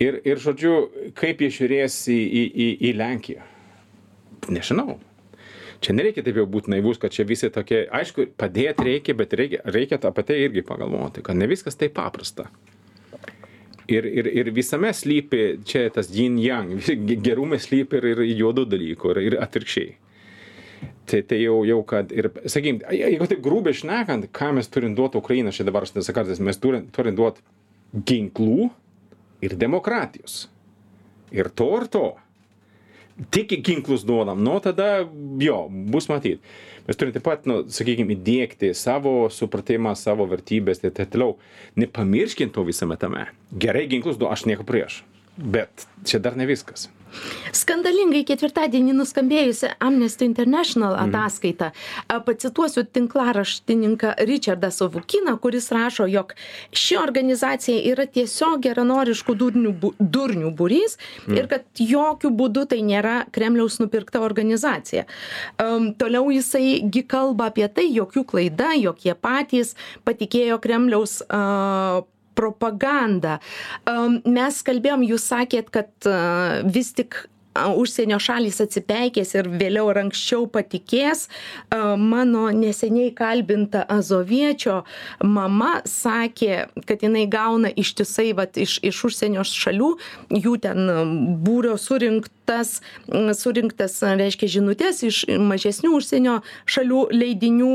[0.01, 0.73] Ir, ir, žodžiu,
[1.17, 3.45] kaip jie žiūrės į, į, į, į Lenkiją.
[4.53, 4.99] Nežinau.
[5.81, 9.61] Čia nereikia taip jau būti naivus, kad čia visi tokie, aišku, padėti reikia, bet reikia,
[9.65, 12.49] reikia apie tai irgi pagalvoti, kad ne viskas taip paprasta.
[13.87, 16.73] Ir, ir, ir visame slypi čia tas yin yang,
[17.27, 19.95] gerume slypi ir, ir juodų dalykų, ir, ir atvirkščiai.
[21.07, 25.21] Tai, tai jau, jau kad, ir, sakykim, jeigu taip grubiai šnekant, ką mes turim duoti
[25.21, 27.45] Ukrainą, čia dabar aš nesakartas, mes turim, turim duoti
[28.11, 28.71] ginklų
[29.47, 30.47] ir demokratijos.
[31.35, 32.07] Ir to ir to
[33.31, 35.07] tik ginklus duodam, nu tada
[35.41, 36.41] jo, bus matyti.
[36.87, 41.35] Mes turime taip pat, nu, sakykime, įdėkti savo supratimą, savo vertybės ir taip toliau.
[41.81, 43.27] Nepamirškint to visame tame.
[43.51, 45.01] Gerai ginklus duodu, aš nieko prieš.
[45.37, 46.87] Bet čia dar ne viskas.
[47.57, 51.71] Skandalingai ketvirtadienį nuskambėjusi Amnesty International ataskaita.
[52.09, 56.35] A, Pacituosiu tinklaraštininką Richardą Savukiną, kuris rašo, jog
[56.77, 60.99] ši organizacija yra tiesiog geranoriškų durnių, bu- durnių būrys
[61.33, 65.07] ir kad jokių būdų tai nėra Kremliaus nupirkta organizacija.
[65.63, 71.23] Um, toliau jisai gi kalba apie tai, jog jų klaida, jog jie patys patikėjo Kremliaus
[71.31, 72.03] uh,
[72.37, 73.39] propaganda.
[74.27, 76.11] Mes kalbėjom, jūs sakėt, kad
[76.71, 77.25] vis tik
[77.77, 81.27] užsienio šalys atsipeikės ir vėliau ar anksčiau patikės.
[81.73, 84.83] Mano neseniai kalbinta azoviečio
[85.25, 89.91] mama sakė, kad jinai gauna ištisai vat, iš, iš užsienio šalių,
[90.43, 90.93] jų ten
[91.47, 92.81] būrio surinktas,
[93.41, 96.39] surinktas reiškia žinutės iš mažesnių užsienio
[96.71, 97.75] šalių leidinių,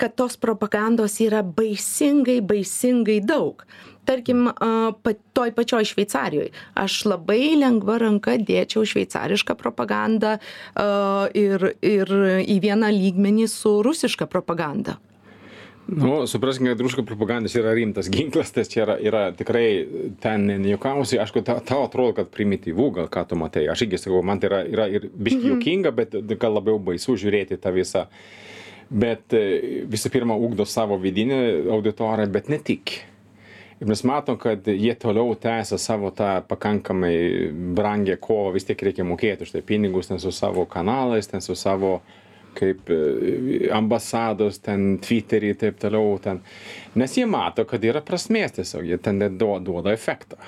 [0.00, 3.66] kad tos propagandos yra baisingai, baisingai daug
[4.08, 6.50] tarkim a, pa- toj pačioj šveicarijoj.
[6.80, 10.86] Aš labai lengva ranka dėčiau šveicarišką propagandą a,
[11.34, 12.14] ir ir
[12.44, 14.98] į vieną lygmenį su rusiška propaganda.
[15.86, 19.66] Nu, supraskime, kad ruško propagandas yra rimtas ginklas, tas čia yra, yra tikrai
[20.22, 24.22] ten nejuokausi, aišku, ta- tau atrodo, kad primityvų, gal ką tu matai, aš irgi sakau,
[24.24, 28.06] man tai yra, yra ir biški juokinga, bet gal labiau baisu žiūrėti tą visą.
[28.88, 31.38] Bet e, visų pirma, ugdo savo vidinį
[31.76, 32.94] auditoriją, bet ne tik.
[33.82, 37.14] Ir mes matom, kad jie toliau tęsia savo tą pakankamai
[37.74, 41.56] brangę kovą, vis tiek reikia mokėti už tai pinigus, ten su savo kanalais, ten su
[41.58, 41.96] savo
[42.54, 42.98] kaip e,
[43.74, 46.18] ambasados, ten Twitterį ir taip toliau.
[46.22, 46.38] Ten.
[46.94, 50.38] Nes jie mato, kad yra prasmės tiesiog, jie ten duo- duoda efektą.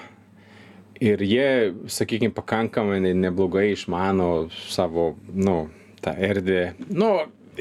[1.00, 5.68] ir jie, sakykime, pakankamai neblogai išmano savo, nu,
[6.00, 6.70] tą erdvę.
[6.88, 7.10] Nu,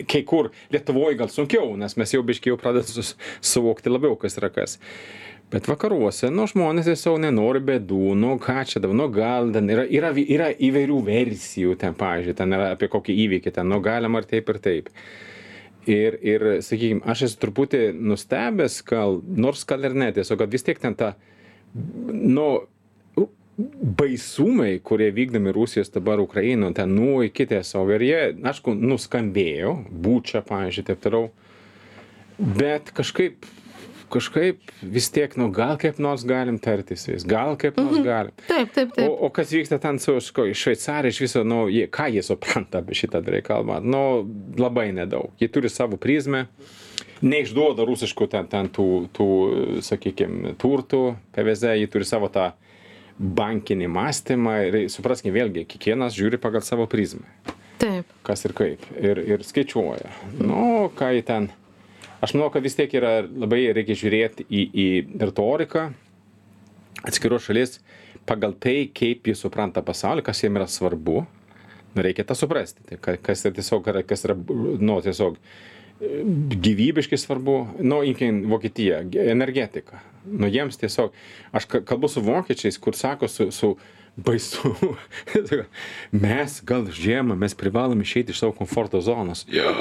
[0.08, 3.04] kai kur Lietuvoje gal sunkiau, nes mes jau biškiai jau pradedame
[3.42, 4.78] suvokti labiau, kas yra kas.
[5.54, 9.84] Bet vakaruose, nu, žmonės tiesiog nenori bėdų, nu, ką čia dabar, nu, gal ten yra,
[9.86, 14.30] yra, yra įvairių versijų ten, pažiūrėjau, ten yra apie kokį įvykį, ten, nu, galima ir
[14.32, 14.90] taip ir taip.
[15.86, 20.66] Ir, ir sakykime, aš esu truputį nustebęs, gal, nors gal ir ne, tiesiog, kad vis
[20.66, 21.12] tiek ten ta,
[22.10, 22.48] nu,
[24.02, 30.42] baisumai, kurie vykdomi Rusijos dabar Ukraino, ten nuo iki tiesiog, ir jie, aišku, nuskambėjo, būčia,
[30.50, 31.30] pažiūrėjau, taip toliau,
[32.58, 33.46] bet kažkaip
[34.16, 38.08] kažkaip vis tiek, nu, gal kaip nors galim tartis vis, gal kaip nors mhm.
[38.08, 38.34] galim.
[38.48, 39.06] Taip, taip, taip.
[39.06, 42.98] O, o kas vyksta ten su Šveicarija iš viso, nu, jie, ką jie supranta apie
[42.98, 43.80] šitą reikalą?
[43.84, 44.02] Nu,
[44.60, 45.34] labai nedaug.
[45.42, 46.46] Jie turi savo prizmę,
[47.26, 49.30] neišduoda rusiškų ten, ten tų, tų
[49.86, 51.04] sakykime, turtų,
[51.36, 52.52] PVZ, jie turi savo tą
[53.16, 57.28] bankinį mąstymą ir supraskime vėlgi, kiekvienas žiūri pagal savo prizmę.
[57.80, 58.10] Taip.
[58.28, 58.84] Kas ir kaip.
[59.00, 60.12] Ir, ir skaičiuoja.
[60.40, 61.50] Nu, ką jie ten
[62.22, 64.88] aš manau kad vis tiek yra labai reikia žiūrėti į į
[65.22, 65.90] retoriką
[67.06, 67.80] atskiros šalies
[68.26, 71.26] pagal tai kaip ji supranta pasaulį kas jiem yra svarbu.
[71.96, 72.84] Nu reikia tą suprasti.
[72.90, 76.24] Tai ka kas yra tiesiog kas yra nu tiesiog e,
[76.66, 77.58] gyvybiškai svarbu.
[77.86, 80.02] Nu imkim vokietiją energetika.
[80.26, 81.14] Nu jiems tiesiog
[81.56, 83.76] aš kalbu su vokiečiais kur sako su su
[84.16, 84.74] baisu.
[86.26, 89.46] Mes gal žiemą mes privalom išeiti iš savo komforto zonos.
[89.52, 89.72] Jo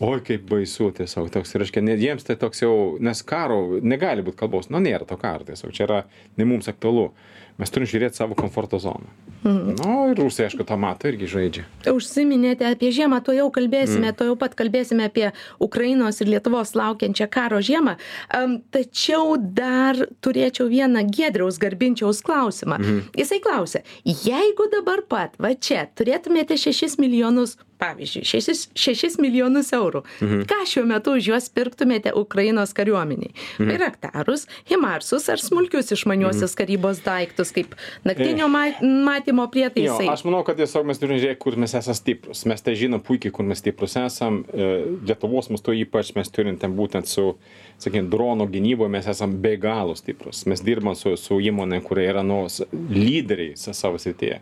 [0.00, 4.38] oi kaip baisu tiesiog toks reiškia net jiems tai toks jau nes karo negali būt
[4.38, 6.04] kalbos nu nėra to karo tiesiog čia yra
[6.38, 7.10] ne mums aktualu
[7.58, 9.10] mes turim žiūrėt savo komforto zoną
[9.42, 9.74] mhm.
[9.80, 14.18] nu ir rusai aišku tą mato irgi žaidžia užsiminėte apie žiemą tuojau kalbėsime mm.
[14.20, 15.32] tuojau pat kalbėsime apie
[15.64, 17.96] ukrainos ir lietuvos laukiančią karo žiemą
[18.38, 23.00] am tačiau dar turėčiau vieną giedriaus garbinčiaus klausimą mhm.
[23.18, 30.02] jisai klausia jeigu dabar pat va čia turėtumėte šešis milijonus pavyzdžiui šešis šešis milijonus eurų.
[30.20, 30.42] Mhm.
[30.50, 33.68] ką šiuo metu už juos pirktumėte ukrainos kariuomenei mhm.
[33.70, 36.58] bairaktarus himarsus ar smulkius išmaniuosius mhm.
[36.60, 40.06] karybos daiktus kaip naktinio ma matymo prietaisai.
[40.06, 43.02] Jo, aš manau kad tiesiog mes turim žiūrėt kur mes esam stiprūs mes tai žinom
[43.04, 44.42] puikiai kur mes stiprūs esam.
[44.52, 44.70] E,
[45.08, 47.34] lietuvos mastu ypač mes turim ten būtent su
[47.78, 52.24] sakykim dronų gynyboj mes esam be galo stiprūs mes dirbam su su įmonėm kurie yra
[52.26, 54.40] nu lyderiai savo srityje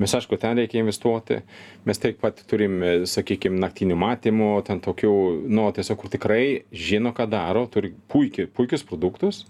[0.00, 1.40] mes aišku ten reikia investuoti.
[1.86, 5.12] Mes taip pat turim e, sakykim naktinių matymų ten tokių
[5.46, 9.44] nu tiesiog kur tikrai žino ką daro turi puikiai puikius produktus.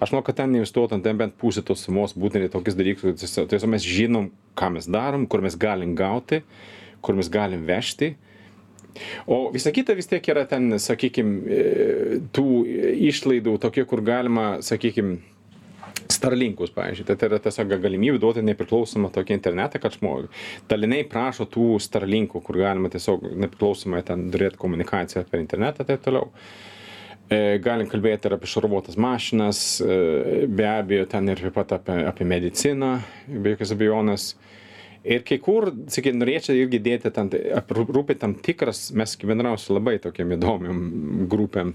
[0.00, 3.72] Aš manau kad ten investuotum ten bent pusę tos sumos būtent į tokius dalykus tiesiog
[3.72, 6.42] mes žinom ką mes darom kur mes galim gauti
[7.00, 8.14] kur mes galim vežti.
[9.28, 11.62] O visa kita vis tiek yra ten sakykim e,
[12.36, 12.48] tų
[13.10, 15.18] išlaidų tokie kur galima sakykim
[16.12, 17.06] starlinkus pavyzdžiui.
[17.08, 20.30] Tai tai yra tiesiog galimybė duoti nepriklausomą tokį internetą kad žmogui
[20.70, 26.30] dalinai prašo tų starlinkų kur galima tiesiog nepriklausomai ten turėt komunikaciją per internetą taip toliau.
[27.26, 32.02] E, galim kalbėti ir apie šarvuotas mašinas e, be abejo ten ir taip pat apie
[32.06, 32.92] apie mediciną
[33.26, 34.28] be jokios abejonės
[35.06, 39.96] ir kai kur sakykim norėčiau irgi dėti ten aprūpint tam tikras mes bendraujam su labai
[40.02, 40.84] tokiom įdomiom
[41.32, 41.74] grupėm.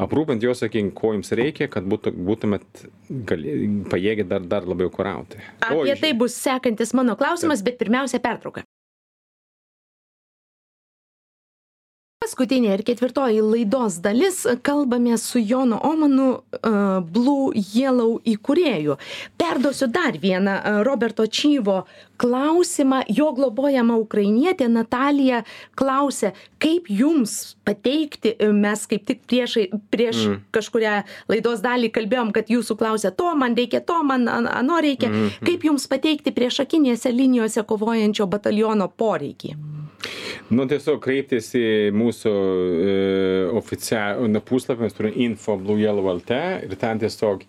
[0.00, 2.84] Aprūpint juos sakykim ko jums reikia kad būtų būtumėt
[3.28, 3.56] gali
[3.90, 5.42] pajėgi dar dar labiau kurauti.
[5.66, 8.64] Apie tai bus sekantis mano klausimas bet pirmiausia pertrauka
[12.30, 14.44] paskutinė ir ketvirtoji laidos dalis.
[14.62, 18.96] Kalbamės su jonu omanu uh, blue yellow įkūrėju.
[19.40, 21.86] Perduosiu dar vieną uh, roberto čyvo
[22.20, 23.02] klausimą.
[23.10, 25.42] Jo globojama ukrainietė natalija
[25.74, 30.40] klausia kaip jums pateikti mes kaip tik priešai prieš mm.
[30.54, 30.96] kažkurią
[31.32, 35.10] laidos dalį kalbėjom kad jūsų klausia to man reikia to man ano reikia.
[35.10, 35.30] Mm.
[35.46, 39.56] kaip jums pateikti priešakinėse linijose kovojančio bataliono poreikį
[40.50, 42.92] Nu, tiesiog kreiptis į mūsų e,
[43.60, 47.44] oficialų puslapį, mes turime info Blue Yellow LT ir ten tiesiog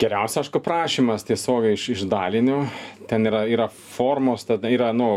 [0.00, 2.62] geriausia, aišku, prašymas tiesiog iš, iš dalinių,
[3.10, 5.10] ten yra, yra formos, tada yra, nu,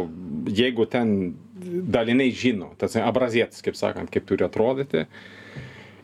[0.52, 5.06] jeigu ten daliniai žino, tas abrazėtis, kaip sakant, kaip turi atrodyti,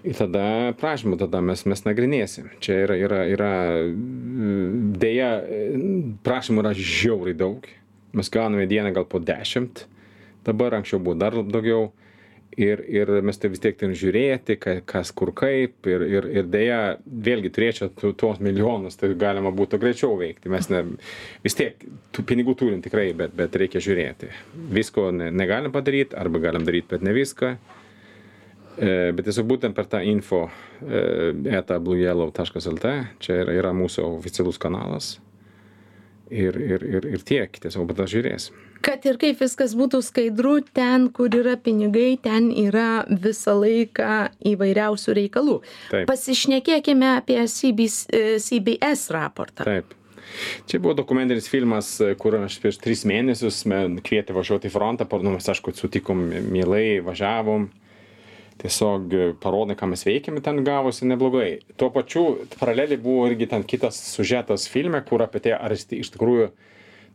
[0.08, 2.50] ir tada prašymą tada mes, mes nagrinėsim.
[2.64, 3.54] Čia yra, yra, yra
[5.04, 5.30] dėja,
[6.26, 7.68] prašymų yra žiauriai daug,
[8.16, 9.86] mes gauname dieną gal po dešimt
[10.46, 11.90] dabar anksčiau buvo dar daugiau.
[12.58, 15.86] Ir ir mes tai vis tiek turim žiūrėti ka kas kur kaip.
[15.88, 20.50] Ir ir ir deja vėlgi turėčiau tu tuos milijonus tai galima būtų greičiau veikti.
[20.52, 20.82] Mes ne
[21.46, 21.78] vis tiek
[22.16, 24.32] tų pinigų turim tikrai bet bet reikia žiūrėti.
[24.76, 27.54] Visko ne negalim padaryt arba galim daryt bet ne viską.
[28.80, 30.48] E, bet tiesiog būtent per tą info
[30.82, 31.04] e,
[31.60, 35.14] eta blueyellow taškas lt čia yra yra mūsų oficialus kanalas.
[36.34, 41.10] Ir ir ir ir tiek tiesiog tada žiūrėsim kad ir kaip viskas būtų skaidru ten
[41.16, 44.18] kur yra pinigai ten yra visą laiką
[44.54, 45.60] įvairiausių reikalų
[45.92, 46.10] Taip.
[46.10, 48.04] pasišnekėkime apie CBS,
[48.46, 49.96] CBS raportą taip
[50.70, 51.88] Čia buvo dokumentinis filmas,
[52.22, 53.64] kur aš prieš tris mėnesius
[54.06, 56.22] kvietė važiuoti į frontą, nu, mes aišku sutikom
[56.54, 57.70] mielai, važiavom,
[58.62, 61.62] tiesiog parodė, ką mes veikėme, ten gavosi neblogai.
[61.80, 62.26] Tuo pačiu
[62.60, 66.52] paraleliai buvo irgi ten kitas sužetas filme, kur apie tai, ar iš tikrųjų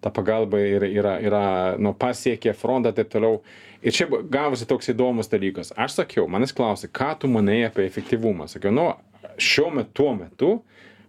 [0.03, 1.45] ta pagalba yra, yra, yra
[1.78, 3.40] nu, pasiekė frontą ir taip toliau.
[3.84, 5.74] Ir čia gavosi toks įdomus dalykas.
[5.76, 8.49] Aš sakiau, manęs klausė, ką tu manai apie efektyvumą.
[8.49, 8.88] Sakiau, nu,
[9.36, 10.53] šiuo metu, tuo metu,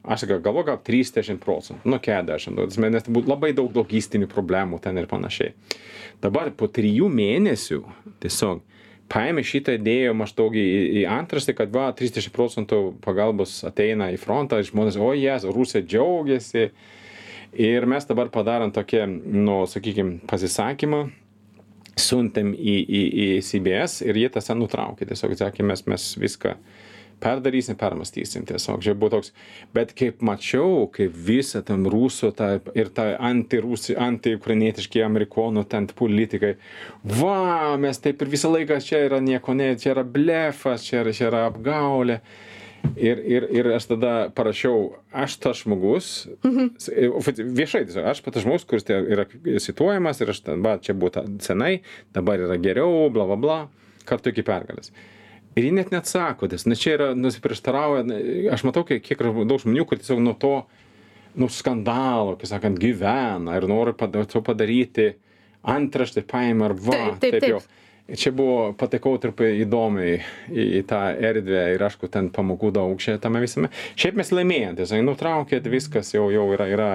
[0.04, 5.00] aš sakau, galvoju, gal 30 procentų, nu 40, nes būtų labai daug logistinių problemų ten
[5.00, 5.56] ir panašiai.
[6.24, 7.82] Dabar po trijų mėnesių
[8.24, 8.64] tiesiog
[9.12, 10.66] paėmė šitą idėją maždaug į,
[11.02, 16.70] į antraštę, kad va, 30 procentų pagalbos ateina į frontą, žmonės, o jas, Rusija džiaugiasi.
[17.56, 21.06] Ir mes dabar padarom tokią, nu, sakykime, pasisakymą,
[21.96, 25.08] siuntėm į, į, į CBS ir jie tą nutraukė.
[25.08, 26.56] Tiesiog sakė, mes, mes viską
[27.24, 28.82] perdarysim, permastysim tiesiog.
[28.84, 29.32] Čia buvo toks,
[29.76, 36.56] bet kaip mačiau, kaip visa tam rusų ta, ir ta anti-rusi, anti-ukrainietiški amerikonų ten politikai,
[37.22, 41.16] va, mes taip ir visą laiką čia yra nieko, ne, čia yra blefas, čia yra,
[41.16, 42.20] čia yra apgaulė.
[42.96, 46.12] Ir, ir, ir aš tada parašiau, aš tas žmogus,
[46.46, 46.70] mhm.
[47.58, 49.28] viešai tiesiog, aš tas žmogus, kuris yra
[49.64, 51.80] situojamas ir aš, va, čia buvo senai,
[52.16, 53.60] dabar yra geriau, bla bla bla,
[54.08, 54.94] kartu iki pergalės
[55.56, 58.04] ir ji net neatsako nes čia yra nusiprieštarauja
[58.54, 60.56] aš matau kiek kiek daug žmonių kur tiesiog nuo to
[61.40, 65.14] nu skandalo kaip sakant gyvena ir nori padaryti
[65.76, 67.72] antraštę paima ir va Taip, taip, taip jau taip.
[67.72, 70.20] Ir čia buvo, patekau truputį įdomiai
[70.52, 73.72] į, į tą erdvę ir aišku, ten pamokų daug čia tame visame.
[73.98, 76.92] Šiaip mes laimėjom, tiesiog nutraukėt, viskas jau, jau yra, yra,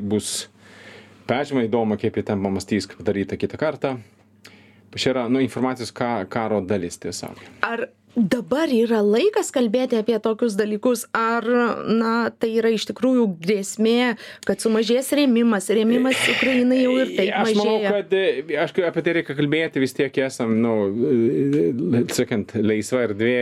[0.00, 0.48] bus
[1.28, 3.96] peržymai įdomu, kaip jie ten pamastys, kaip daryti kitą kartą
[4.96, 7.86] čia yra nu informacijos ka karo dalis tiesiog ar
[8.16, 11.06] dabar yra laikas kalbėti apie tokius dalykus.
[11.16, 11.46] Ar
[11.88, 14.14] na tai yra iš tikrųjų grėsmė
[14.46, 15.70] kad sumažės rėmimas?
[15.72, 17.92] Rėmimas ukrainai jau ir taip aš manau mažėja.
[17.96, 20.74] kad aš apie tai reikia kalbėti vis tiek esam nu
[22.12, 23.36] sakant laisva erdvė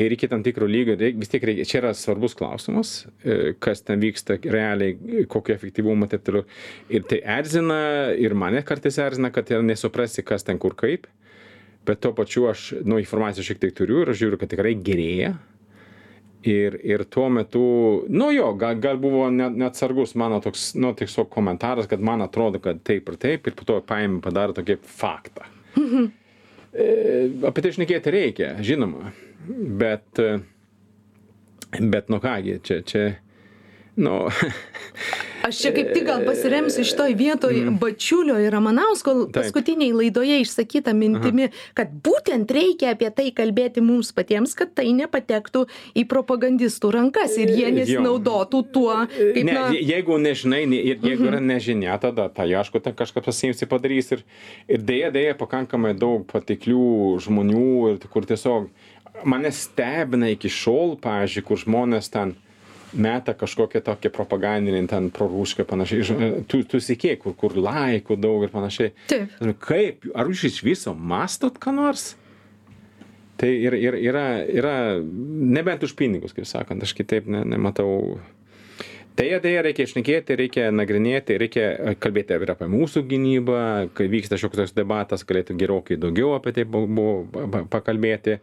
[0.00, 2.92] ir iki tam tikro lygio reik vis tiek reikia čia yra svarbus klausimas
[3.24, 6.46] e, kas ten vyksta realiai kokio efektyvumo taip toliau.
[6.88, 7.80] Ir tai erzina
[8.16, 11.10] ir mane kartais erzina kad nesuprasi kas ten kur kaip
[11.86, 15.34] bet tuo pačiu aš nu informacijos šiek tiek turiu ir aš žiūriu kad tikrai gerėja.
[16.48, 17.62] Ir ir tuo metu
[18.08, 22.62] nu jo gal gal buvo ne neatsargus mano toks nu tiesiog komentaras kad man atrodo
[22.64, 25.44] kad taip ir taip ir po to paimi padaro tokį faktą.
[26.70, 26.86] E,
[27.48, 29.10] apie tai šnekėti reikia žinoma.
[29.80, 30.20] Bet,
[31.80, 33.04] bet nu kągi, čia, čia,
[34.00, 34.24] nu.
[35.40, 37.78] Aš čia kaip tik gal pasiremsiu šitoj vietoj Mm.
[37.80, 44.52] Bačiulio ir Ramanausko paskutiniai laidoje išsakytą mintimi, kad būtent reikia apie tai kalbėti mums patiems,
[44.58, 45.62] kad tai nepatektų
[45.96, 51.00] į propagandistų rankas ir jie nesinaudotų tuo, kaip ne, na, je- jeigu nežinai, ne- ir
[51.08, 54.12] jeigu yra nežinia, tada, tai aišku, ten kažkas pasiimsi padarys.
[54.12, 54.22] Ir,
[54.68, 58.68] ir dėja, dėja, pakankamai daug patiklių žmonių, ir, kur tiesiog
[59.24, 62.36] mane stebina iki šiol, pavyzdžiui, kur žmonės ten
[62.92, 66.02] meta kažkokią tokią propagandinį, ten prorūšką panašiai.
[66.06, 68.92] Ž- Tu, tu sikė, kur, kur laikų daug ir panašiai.
[69.10, 69.36] Taip.
[69.62, 72.14] Kaip, ar jūs iš viso mastot ką nors?
[73.40, 78.18] Tai ir, ir yra, yra, nebent už pinigus, kaip sakant, aš kitaip ne, nematau.
[79.18, 83.62] Deja, deja, reikia išnekėti, reikia nagrinėti, reikia kalbėti ir apie mūsų gynybą,
[83.98, 88.38] kai vyksta šioks toks debatas, galėtų gerokai daugiau apie tai bu- bu- pa- pakalbėti.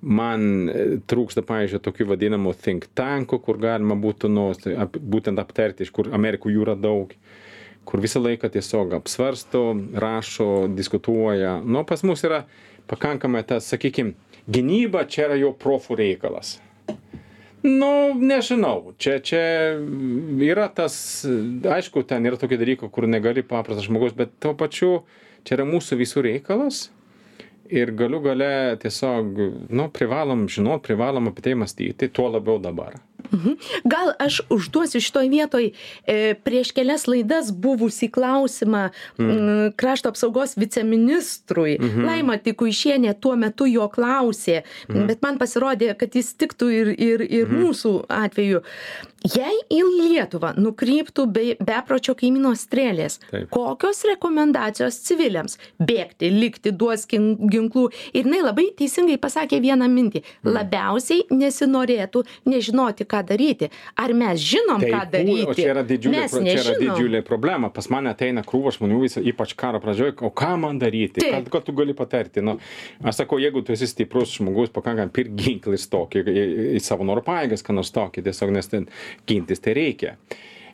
[0.00, 4.48] Man e, trūksta, pavyzdžiui, tokių vadinamų think tankų, kur galima būtų nu,
[4.80, 7.12] ap, būtent aptarti, iš kur Amerikų jų yra daug
[7.86, 9.62] kur visą laiką tiesiog apsvarsto,
[9.94, 11.60] rašo, diskutuoja.
[11.62, 12.42] Nu, pas mus yra
[12.90, 14.16] pakankamai tas, sakykime,
[14.50, 16.56] gynyba čia yra jo profų reikalas.
[17.66, 19.42] Nu, nežinau, čia, čia
[20.46, 20.94] yra tas,
[21.26, 24.90] aišku, ten yra tokie dalykai, kur negali paprastas žmogus, bet tuo pačiu
[25.42, 26.86] čia yra mūsų visų reikalas.
[27.70, 29.36] Ir galiu gale tiesiog,
[29.70, 32.98] nu, privalom žinot, privalom apie tai mąstyti, tuo labiau dabar.
[33.90, 35.64] Gal aš užduosiu šitoj vietoj
[36.06, 38.84] e, prieš kelias laidas buvusį klausimą
[39.18, 39.72] mm.
[39.80, 41.74] krašto apsaugos viceministrui.
[41.80, 42.04] Mhm.
[42.06, 45.06] Laima Tikuišienė tuo metu jo klausė, Mhm.
[45.10, 48.62] bet man pasirodė, kad jis tiktų ir, ir, ir mūsų atveju.
[49.26, 53.48] Jei į Lietuvą nukryptų be, bepročio kaimino strėlės, Taip.
[53.50, 57.88] kokios rekomendacijos civiliams bėgti, likti, duos kin- ginklų.
[58.14, 60.22] Ir jinai labai teisingai pasakė vieną mintį.
[60.22, 60.52] Mhm.
[60.56, 66.22] Labiausiai nesinorėtų nežinoti, ką daryti ar mes žinom Tai ką daryti O čia yra didžiulė,
[66.22, 67.70] mes čia yra didžiulė problema.
[67.72, 69.02] Pas mane ateina krūva žmonių,
[69.32, 72.44] ypač karo pradžioje, o ką man daryti, ką, ką tu gali patarti.
[72.44, 72.58] Nu,
[73.02, 76.46] aš sakau, jeigu tu esi stiprus žmogus, pakankamai pirk ginklą ir stok į, į,
[76.78, 78.88] į savo noro paėgas, ką nors tokį, tiesiog nes ten
[79.28, 80.16] gintis tai reikia.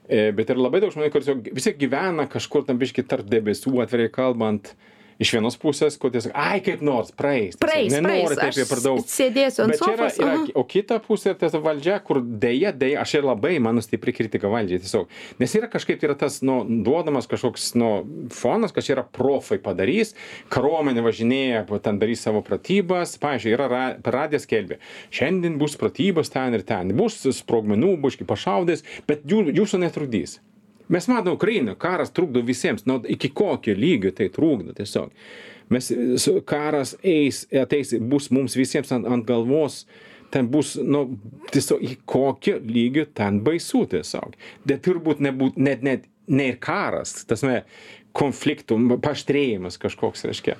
[0.08, 4.10] E, Bet ir labai daug žmonių, kurie visi gyvena kažkur tam biški tarp debesų, atvirai
[4.12, 4.74] kalbant.
[5.22, 7.54] Iš vienos pusės, tiesiog, ai kaip nors, praeis.
[7.60, 9.02] praeis nenori taip jau per daug.
[9.06, 10.48] sėdėsiu ant yra, sofos yra, aha.
[10.58, 14.50] o kita pusė, tai ta valdžia, kur dėja, dėja, aš ir labai mano stipri kritika
[14.50, 15.12] valdžiai tiesiog.
[15.38, 17.92] Nes yra kažkaip yra tas, nu, duodamas kažkoks, nu,
[18.34, 20.16] fonas, čia yra profai padarys,
[20.52, 23.14] karuomenė važinėja, ten darys savo pratybas.
[23.22, 24.80] Pavyzdžiui, yra ra, per radiją skelbė,
[25.14, 30.40] šiandien bus pratybos ten ir ten, bus sprogmenų, buški pašaudės, bet jų, jūsų netrukdys.
[30.88, 35.12] Mes matome Ukrainą, karas trukdo visiems, nu, iki kokio lygio tai trukdo tiesiog.
[35.72, 35.88] Mes,
[36.48, 39.82] karas eis, ateis, bus mums visiems ant, ant galvos,
[40.32, 41.04] ten bus, nu,
[41.52, 44.36] tiesiog į kokio lygio ten baisu tiesiog.
[44.68, 47.62] Bet turbūt nebūt, net, net, ne ir karas, tas me,
[48.16, 50.58] konfliktų, paštrėjimas kažkoks, reiškia.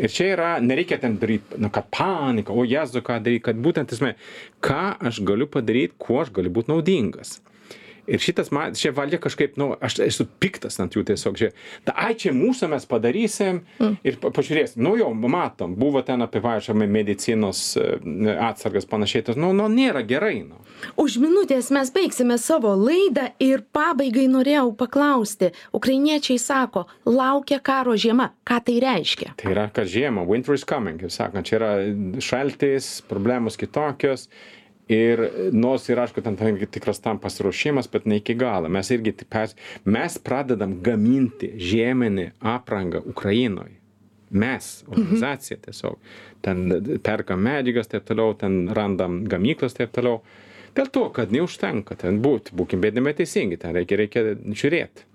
[0.00, 3.90] Ir čia yra, nereikia ten daryti, nu, kad panika, o jezu, ką daryti, kad būtent,
[3.92, 4.14] tasme,
[4.64, 7.40] ką aš galiu padaryti, kuo aš galiu būti naudingas.
[8.10, 11.50] Ir šitas, man, čia valdžia kažkaip, nu, aš esu piktas ant jų tiesiog, čia,
[11.86, 14.00] ta, ai, čia mūsų mes padarysim mm.
[14.02, 17.86] ir pa- pažiūrėsim, nu jau, matom, buvo ten apie, pavyzdžiui, medicinos e,
[18.42, 20.58] atsargas panašiai, tas, nu, nu, nėra gerai, nu.
[20.98, 25.52] Už minutės mes baigsime savo laidą ir pabaigai norėjau paklausti.
[25.76, 28.32] Ukrainiečiai sako, laukia karo žiema.
[28.48, 29.36] Ką tai reiškia?
[29.38, 31.70] Tai yra, kad žiema, winter is coming, kaip sakant, čia yra
[32.18, 34.26] šaltis, problemos kitokios.
[34.92, 35.22] Ir
[35.56, 38.68] nors ir aišku, ten tam tikras tam pasiruošimas, bet ne iki galo.
[38.68, 43.78] Mes irgi pers- mes pradedam gaminti žieminį aprangą Ukrainoje.
[44.32, 45.98] Mes, organizacija tiesiog.
[46.44, 46.64] Ten
[47.04, 50.22] perkam medžiagas, taip toliau, ten randam gamyklas, taip toliau.
[50.76, 55.08] Dėl to, kad neužtenka ten būti, būkim bėdami teisingi, ten reikia, reikia žiūrėti.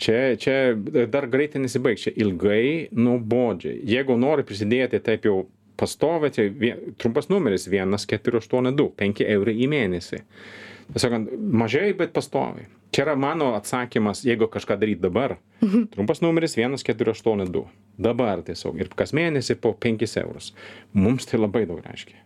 [0.00, 0.54] Čia, čia
[1.06, 3.76] dar greitai nesibaigs, čia ilgai, nuobodžiai.
[3.86, 5.44] Jeigu nori prisidėti taip jau
[5.80, 10.22] pastoviai, tai trumpas numeris 1482, 5 eurai į mėnesį.
[10.94, 11.30] Tiesiog
[11.62, 12.68] mažai, bet pastoviai.
[12.94, 15.38] Čia yra mano atsakymas, jeigu kažką daryti dabar.
[15.94, 17.64] Trumpas numeris 1482.
[17.98, 18.78] Dabar tiesiog.
[18.78, 20.52] Ir kas mėnesį po 5 eurus.
[20.92, 22.20] Mums tai labai daug reiškia.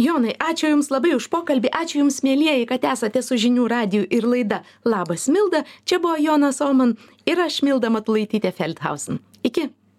[0.00, 4.24] Jonai, ačiū Jums labai už pokalbį, ačiū Jums, mėlyjeji, kad esate su žinių radiju ir
[4.24, 5.66] laida Labas Milda.
[5.84, 6.94] Čia buvo Jonas Oman
[7.28, 9.20] ir aš Milda Matulaitytė Feldhausen.
[9.44, 9.68] Iki.